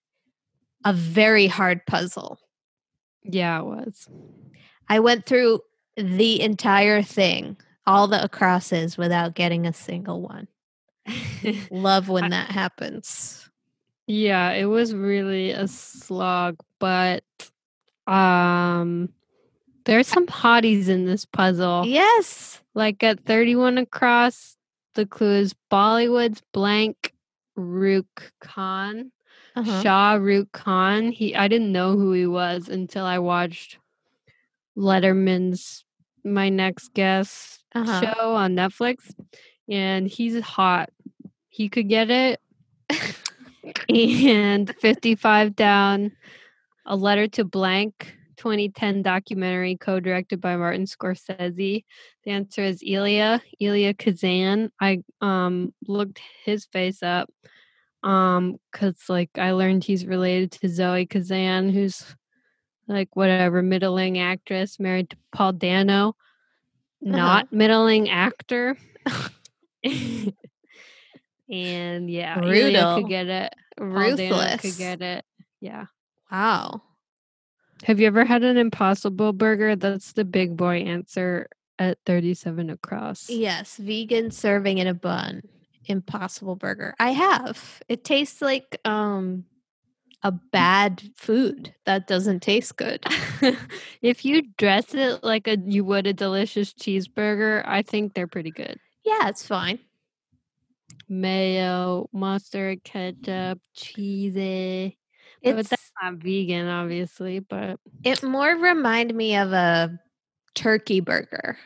[0.84, 2.40] A very hard puzzle.
[3.24, 4.08] Yeah, it was.
[4.90, 5.60] I went through
[5.96, 10.48] the entire thing, all the acrosses, without getting a single one.
[11.70, 13.48] Love when I- that happens.
[14.12, 17.24] Yeah, it was really a slog, but
[18.08, 19.08] um
[19.86, 21.86] there's some hotties in this puzzle.
[21.86, 22.62] Yes.
[22.76, 24.58] Like at 31 across,
[24.96, 27.14] the clue is Bollywood's blank
[27.56, 29.14] Rukh Khan.
[29.56, 29.82] Uh-huh.
[29.82, 31.14] Shah Rukh Khan.
[31.14, 33.78] He I didn't know who he was until I watched
[34.78, 35.86] Letterman's
[36.26, 38.02] My Next Guest Uh-huh.
[38.14, 39.14] show on Netflix.
[39.70, 40.90] And he's hot.
[41.48, 42.42] He could get it.
[43.90, 46.12] and 55 down,
[46.86, 51.84] a letter to blank, 2010 documentary co-directed by Martin Scorsese.
[52.24, 54.72] The answer is Elia, Elia Kazan.
[54.80, 57.30] I um looked his face up
[58.04, 62.16] um cuz like I learned he's related to Zoe Kazan who's
[62.88, 66.16] like whatever middling actress married to Paul Dano.
[67.00, 68.76] Not middling actor.
[71.52, 72.96] and yeah, Brutal.
[72.96, 73.54] could get it.
[73.78, 75.26] Dano could get it.
[75.60, 75.86] Yeah.
[76.32, 76.82] Wow.
[77.84, 79.76] Have you ever had an impossible burger?
[79.76, 81.50] That's the big boy answer
[81.80, 83.30] at 37 across.
[83.30, 85.42] Yes, vegan serving in a bun.
[85.86, 86.94] Impossible burger.
[87.00, 87.82] I have.
[87.90, 89.46] It tastes like um
[90.24, 93.04] a bad food that doesn't taste good.
[94.04, 98.52] if you dress it like a you would a delicious cheeseburger, I think they're pretty
[98.52, 98.80] good.
[99.04, 99.80] yeah, it's fine.
[101.12, 104.98] Mayo, mustard, ketchup, cheesy.
[105.44, 110.00] But It's that's not vegan, obviously, but it more remind me of a
[110.56, 111.58] turkey burger.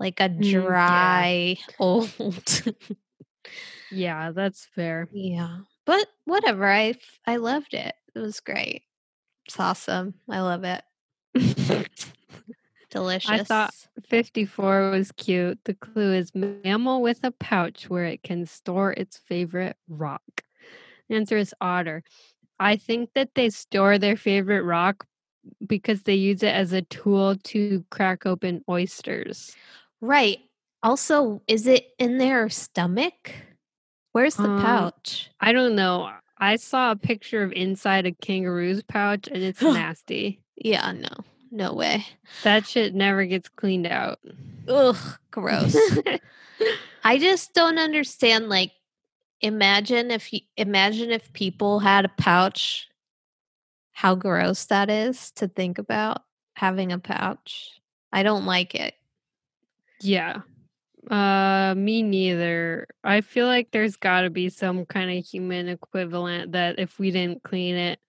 [0.00, 0.60] Like a mm, yeah.
[0.60, 2.12] dry old
[3.90, 5.08] yeah, that's fair.
[5.12, 5.58] Yeah.
[5.86, 6.66] But whatever.
[6.68, 6.94] I
[7.26, 7.94] I loved it.
[8.14, 8.82] It was great.
[9.46, 10.14] It's awesome.
[10.28, 10.82] I love it.
[12.94, 13.28] Delicious.
[13.28, 13.74] I thought
[14.08, 15.58] 54 was cute.
[15.64, 20.22] The clue is mammal with a pouch where it can store its favorite rock.
[21.08, 22.04] The answer is otter.
[22.60, 25.06] I think that they store their favorite rock
[25.66, 29.56] because they use it as a tool to crack open oysters.
[30.00, 30.38] Right.
[30.84, 33.32] Also, is it in their stomach?
[34.12, 35.30] Where's the Um, pouch?
[35.40, 36.12] I don't know.
[36.38, 40.40] I saw a picture of inside a kangaroo's pouch and it's nasty.
[40.56, 41.08] Yeah, no.
[41.54, 42.04] No way.
[42.42, 44.18] That shit never gets cleaned out.
[44.66, 44.96] Ugh,
[45.30, 45.76] gross.
[47.04, 48.72] I just don't understand like
[49.40, 52.88] imagine if you imagine if people had a pouch
[53.92, 56.22] how gross that is to think about
[56.54, 57.80] having a pouch.
[58.12, 58.94] I don't like it.
[60.00, 60.40] Yeah.
[61.08, 62.88] Uh me neither.
[63.04, 67.12] I feel like there's got to be some kind of human equivalent that if we
[67.12, 68.00] didn't clean it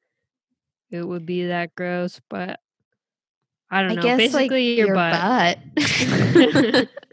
[0.89, 2.59] it would be that gross, but
[3.71, 4.01] I don't I know.
[4.01, 5.59] guess Basically like your, butt.
[5.75, 6.87] butt.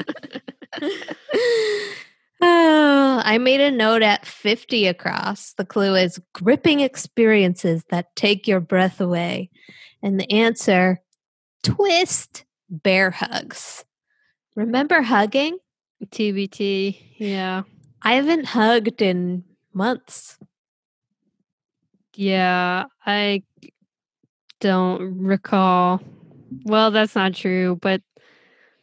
[2.44, 5.52] Oh, I made a note at 50 across.
[5.52, 9.48] The clue is gripping experiences that take your breath away.
[10.02, 11.00] And the answer
[11.62, 13.84] twist bear hugs.
[14.56, 15.58] Remember hugging?
[16.06, 16.98] TBT.
[17.18, 17.62] Yeah.
[18.02, 20.36] I haven't hugged in months.
[22.16, 23.44] Yeah, I
[24.58, 26.00] don't recall.
[26.64, 28.02] Well, that's not true, but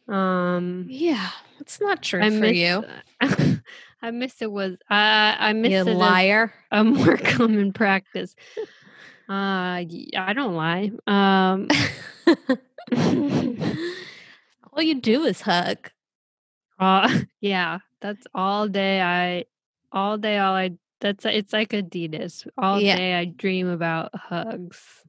[0.08, 2.84] um Yeah, it's not true I for miss you.
[4.02, 6.52] I miss it was I I miss You it liar.
[6.70, 8.34] a more common practice.
[9.28, 9.84] Uh
[10.16, 10.90] I don't lie.
[11.06, 11.68] Um
[14.72, 15.90] All you do is hug.
[16.78, 19.44] uh, yeah, that's all day I
[19.92, 22.46] all day all I that's it's like Adidas.
[22.58, 22.96] All Yeah.
[22.96, 25.04] day I dream about hugs.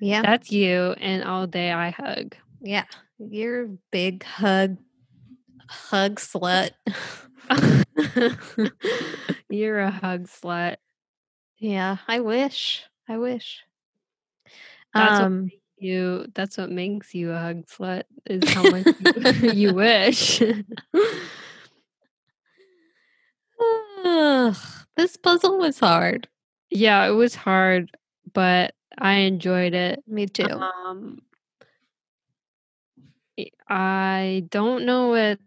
[0.00, 0.22] Yeah.
[0.22, 2.36] That's you and all day I hug.
[2.60, 2.84] Yeah.
[3.18, 4.76] You're a big hug
[5.68, 6.70] hug slut.
[9.50, 10.76] You're a hug slut.
[11.58, 12.84] yeah, I wish.
[13.08, 13.62] I wish.
[14.94, 18.86] That's what um You that's what makes you a hug slut is how much
[19.42, 20.42] you, you wish.
[24.04, 24.56] ugh,
[24.96, 26.28] this puzzle was hard.
[26.70, 27.90] yeah, it was hard,
[28.32, 30.02] but I enjoyed it.
[30.06, 30.48] Me too.
[30.50, 31.18] Um
[33.38, 35.38] I- I don't know what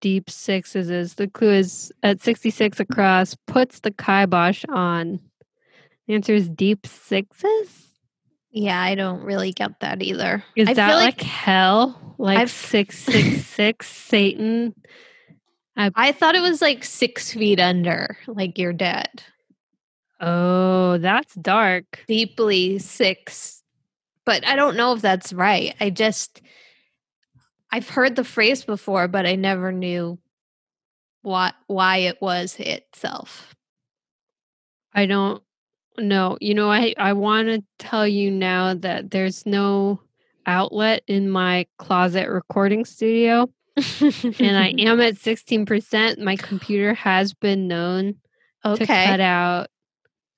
[0.00, 1.14] deep sixes is.
[1.14, 5.20] The clue is at 66 across, puts the kibosh on.
[6.06, 7.88] The answer is deep sixes?
[8.50, 10.44] Yeah, I don't really get that either.
[10.56, 12.16] Is I that feel like, hell?
[12.18, 14.74] Like I've- six six six Satan?
[15.74, 19.22] I, I thought it was like six feet under, like you're dead.
[20.22, 22.04] Oh, that's dark.
[22.06, 23.62] Deeply six.
[24.24, 25.74] But I don't know if that's right.
[25.80, 26.40] I just
[27.72, 30.18] I've heard the phrase before, but I never knew
[31.22, 33.54] what why it was itself.
[34.94, 35.42] I don't
[35.98, 36.38] know.
[36.40, 40.00] You know, I I want to tell you now that there's no
[40.46, 46.18] outlet in my closet recording studio and I am at 16%.
[46.18, 48.16] My computer has been known
[48.64, 49.06] to okay.
[49.06, 49.68] cut out.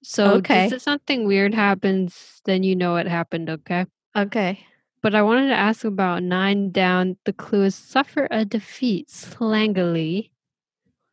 [0.04, 0.66] So Okay.
[0.66, 3.86] if something weird happens, then you know it happened, okay?
[4.14, 4.60] Okay.
[5.02, 7.16] But I wanted to ask about nine down.
[7.24, 10.30] The clue is suffer a defeat slangily.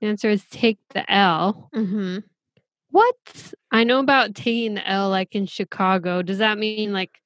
[0.02, 1.70] The answer is take the L.
[1.74, 2.20] hmm
[2.90, 3.54] What?
[3.72, 6.22] I know about taking the L like in Chicago.
[6.22, 7.20] Does that mean like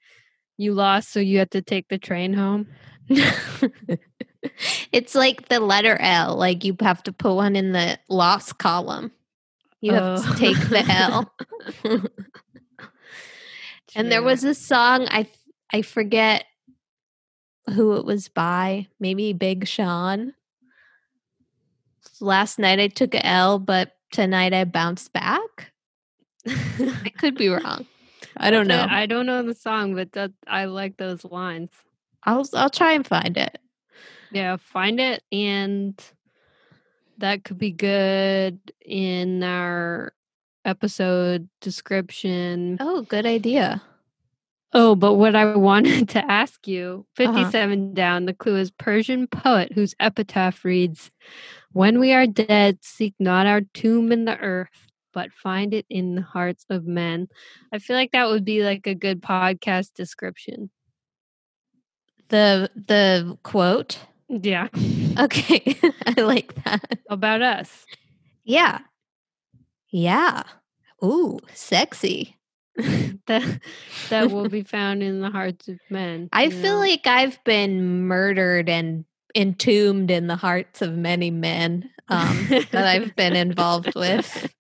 [0.58, 2.68] you lost so you had to take the train home?
[4.92, 6.36] it's like the letter L.
[6.36, 9.12] Like you have to put one in the loss column.
[9.82, 10.32] You have Oh.
[10.34, 11.34] to take the L.
[13.96, 15.28] and there was a song I
[15.72, 16.46] I forget
[17.74, 18.88] who it was by.
[19.00, 20.34] Maybe Big Sean.
[22.22, 25.72] Last night I took a L, but tonight I bounced back.
[26.48, 27.86] I could be wrong.
[28.38, 28.86] I don't know.
[28.90, 31.72] I don't know the song, but that I like those lines.
[32.24, 33.58] I'll I'll try and find it.
[34.32, 36.00] Yeah, find it and
[37.20, 40.14] that could be good in our
[40.64, 42.78] episode description.
[42.80, 43.82] Oh, good idea.
[44.74, 47.34] Oh, but what I wanted to ask you, Uh-huh.
[47.34, 51.12] 57 down, the clue is Persian poet whose epitaph reads,
[51.72, 54.70] When we are dead, seek not our tomb in the earth,
[55.14, 57.30] but find it in the hearts of men.
[57.72, 60.70] I feel like that would be like a good podcast description.
[62.30, 64.00] The the quote.
[64.28, 64.68] Yeah.
[65.20, 65.78] Okay.
[66.06, 67.00] I like that.
[67.10, 67.86] About us.
[68.44, 68.80] Yeah.
[69.92, 70.44] Yeah.
[71.04, 72.38] Ooh, sexy.
[73.28, 73.62] that
[74.10, 76.30] that will be found in the hearts of men.
[76.34, 76.80] I feel know?
[76.80, 83.16] like I've been murdered and entombed in the hearts of many men um, that I've
[83.16, 84.54] been involved with.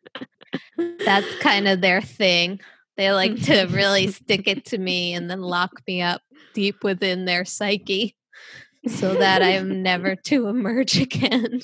[0.78, 2.59] That's kind of their thing.
[2.97, 6.22] They like to really stick it to me and then lock me up
[6.53, 8.16] deep within their psyche
[8.88, 11.62] so that I'm never to emerge again.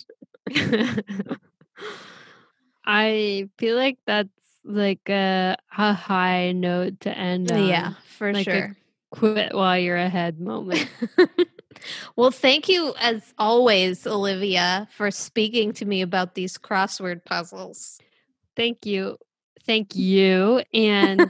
[2.86, 4.30] I feel like that's
[4.64, 7.68] like a, a high note to end on.
[7.68, 8.78] yeah, for like a sure.
[9.12, 10.88] Quit while you're ahead moment.
[12.16, 18.00] well, thank you as always, Olivia, for speaking to me about these crossword puzzles.
[18.56, 19.18] Thank you.
[19.66, 20.64] Thank you.
[20.74, 21.30] And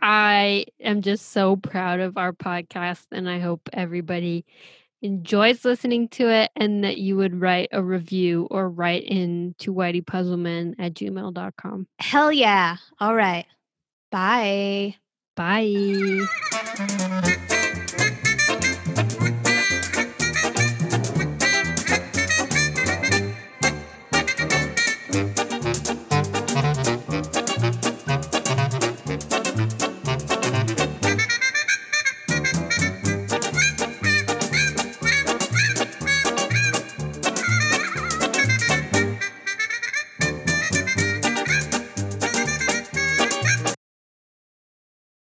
[0.00, 4.44] I am just so proud of our podcast and I hope everybody
[5.02, 9.72] enjoys listening to it and that you would write a review or write in to
[9.72, 11.86] whiteypuzzleman at gmail.com.
[11.98, 12.76] Hell yeah.
[13.00, 13.46] All right.
[14.10, 14.96] Bye.
[15.36, 17.38] Bye.